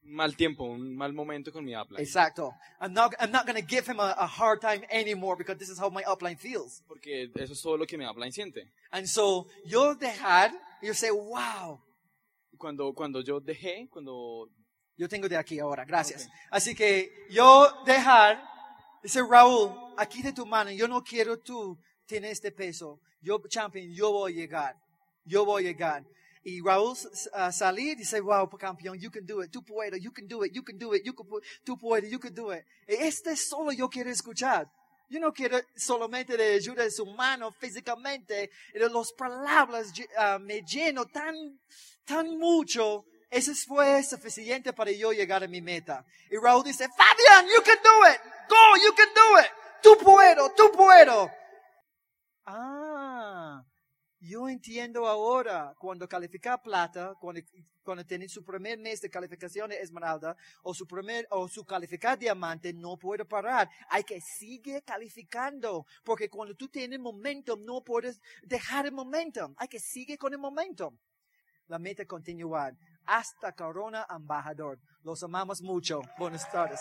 mal 0.02 0.36
tiempo, 0.36 0.64
un 0.64 0.96
mal 0.96 1.12
momento 1.12 1.52
con 1.52 1.64
mi 1.64 1.74
upline. 1.74 2.02
Exacto. 2.02 2.54
I'm 2.80 2.92
not, 2.92 3.14
I'm 3.20 3.30
not 3.30 3.46
going 3.46 3.60
to 3.60 3.66
give 3.66 3.86
him 3.86 4.00
a, 4.00 4.14
a, 4.18 4.26
hard 4.26 4.60
time 4.60 4.84
anymore 4.90 5.36
because 5.36 5.58
this 5.58 5.68
is 5.68 5.78
how 5.78 5.90
my 5.90 6.02
upline 6.04 6.38
feels. 6.38 6.82
Porque 6.86 7.30
eso 7.34 7.52
es 7.52 7.62
todo 7.62 7.76
lo 7.76 7.86
que 7.86 7.98
mi 7.98 8.04
upline 8.04 8.32
siente. 8.32 8.68
And 8.90 9.06
so, 9.06 9.46
yo 9.64 9.94
dejar, 9.94 10.52
you 10.82 10.94
say, 10.94 11.10
wow. 11.10 11.80
Cuando, 12.56 12.92
cuando 12.92 13.20
yo 13.22 13.40
dejé, 13.40 13.88
cuando... 13.90 14.48
Yo 14.96 15.08
tengo 15.08 15.28
de 15.28 15.36
aquí 15.36 15.60
ahora, 15.60 15.84
gracias. 15.84 16.24
Okay. 16.24 16.34
Así 16.50 16.74
que 16.74 17.26
yo 17.30 17.68
dejar, 17.86 18.42
dice 19.00 19.20
Raúl, 19.22 19.70
aquí 19.96 20.22
de 20.22 20.32
tu 20.32 20.44
mano, 20.44 20.72
yo 20.72 20.88
no 20.88 21.04
quiero 21.04 21.38
tú 21.38 21.78
tener 22.04 22.32
este 22.32 22.50
peso. 22.50 23.00
Yo, 23.20 23.40
champion, 23.48 23.92
yo 23.94 24.10
voy 24.10 24.32
a 24.32 24.34
llegar. 24.34 24.76
Yo 25.24 25.44
voy 25.44 25.62
a 25.62 25.66
llegar. 25.68 26.04
Y 26.44 26.60
Raúl 26.60 26.96
uh, 26.96 27.78
y 27.78 27.94
dice, 27.94 28.20
wow, 28.20 28.48
campeón, 28.48 28.98
you 28.98 29.10
can 29.10 29.26
do 29.26 29.42
it, 29.42 29.50
tú 29.50 29.62
puedes, 29.64 30.00
you 30.00 30.12
can 30.12 30.26
do 30.26 30.44
it, 30.44 30.52
you 30.52 30.62
can 30.62 30.78
do 30.78 30.94
it, 30.94 31.04
you 31.04 31.12
can, 31.12 31.26
tú 31.64 31.76
puedes, 31.76 32.10
you 32.10 32.18
can 32.18 32.34
do 32.34 32.52
it. 32.52 32.64
Este 32.86 33.36
solo 33.36 33.72
yo 33.72 33.88
quiero 33.88 34.10
escuchar. 34.10 34.70
Yo 35.10 35.20
no 35.20 35.32
quiero 35.32 35.58
solamente 35.74 36.36
de 36.36 36.54
ayuda 36.54 36.82
de 36.82 36.90
su 36.90 37.06
mano 37.06 37.50
físicamente, 37.50 38.50
de 38.74 38.90
las 38.90 39.12
palabras 39.12 39.90
uh, 39.96 40.38
me 40.38 40.60
lleno 40.62 41.06
tan, 41.06 41.34
tan 42.04 42.36
mucho. 42.38 43.06
Eso 43.30 43.52
fue 43.66 44.02
suficiente 44.02 44.72
para 44.72 44.90
yo 44.90 45.12
llegar 45.12 45.42
a 45.42 45.48
mi 45.48 45.60
meta. 45.60 46.04
Y 46.30 46.36
Raúl 46.36 46.64
dice, 46.64 46.88
Fabian, 46.88 47.46
you 47.46 47.62
can 47.62 47.78
do 47.82 48.06
it. 48.06 48.20
Go, 48.48 48.76
you 48.82 48.94
can 48.94 49.08
do 49.14 49.38
it. 49.40 49.50
Tú 49.82 49.96
puedo, 49.98 50.50
tú 50.54 50.72
puedo. 50.72 51.30
Ah, 52.44 52.97
Yo 54.20 54.48
entiendo 54.48 55.06
ahora 55.06 55.74
cuando 55.78 56.08
calificar 56.08 56.60
plata, 56.60 57.14
cuando, 57.20 57.40
cuando 57.84 58.04
tienen 58.04 58.28
su 58.28 58.44
primer 58.44 58.76
mes 58.76 59.00
de 59.00 59.08
calificación 59.08 59.70
de 59.70 59.80
esmeralda 59.80 60.36
o 60.62 60.74
su 60.74 60.88
primer 60.88 61.26
o 61.30 61.46
su 61.46 61.64
calificar 61.64 62.18
diamante, 62.18 62.72
no 62.72 62.96
puede 62.96 63.24
parar. 63.24 63.70
Hay 63.88 64.02
que 64.02 64.20
seguir 64.20 64.82
calificando, 64.82 65.86
porque 66.04 66.28
cuando 66.28 66.56
tú 66.56 66.68
tienes 66.68 66.98
momentum, 66.98 67.64
no 67.64 67.84
puedes 67.84 68.20
dejar 68.42 68.86
el 68.86 68.92
momentum. 68.92 69.54
Hay 69.56 69.68
que 69.68 69.78
seguir 69.78 70.18
con 70.18 70.32
el 70.32 70.38
momentum. 70.40 70.98
La 71.68 71.78
meta 71.78 72.04
continuar 72.04 72.76
hasta 73.06 73.52
corona 73.52 74.04
embajador. 74.10 74.80
Los 75.04 75.22
amamos 75.22 75.62
mucho. 75.62 76.02
Buenas 76.18 76.50
tardes. 76.50 76.80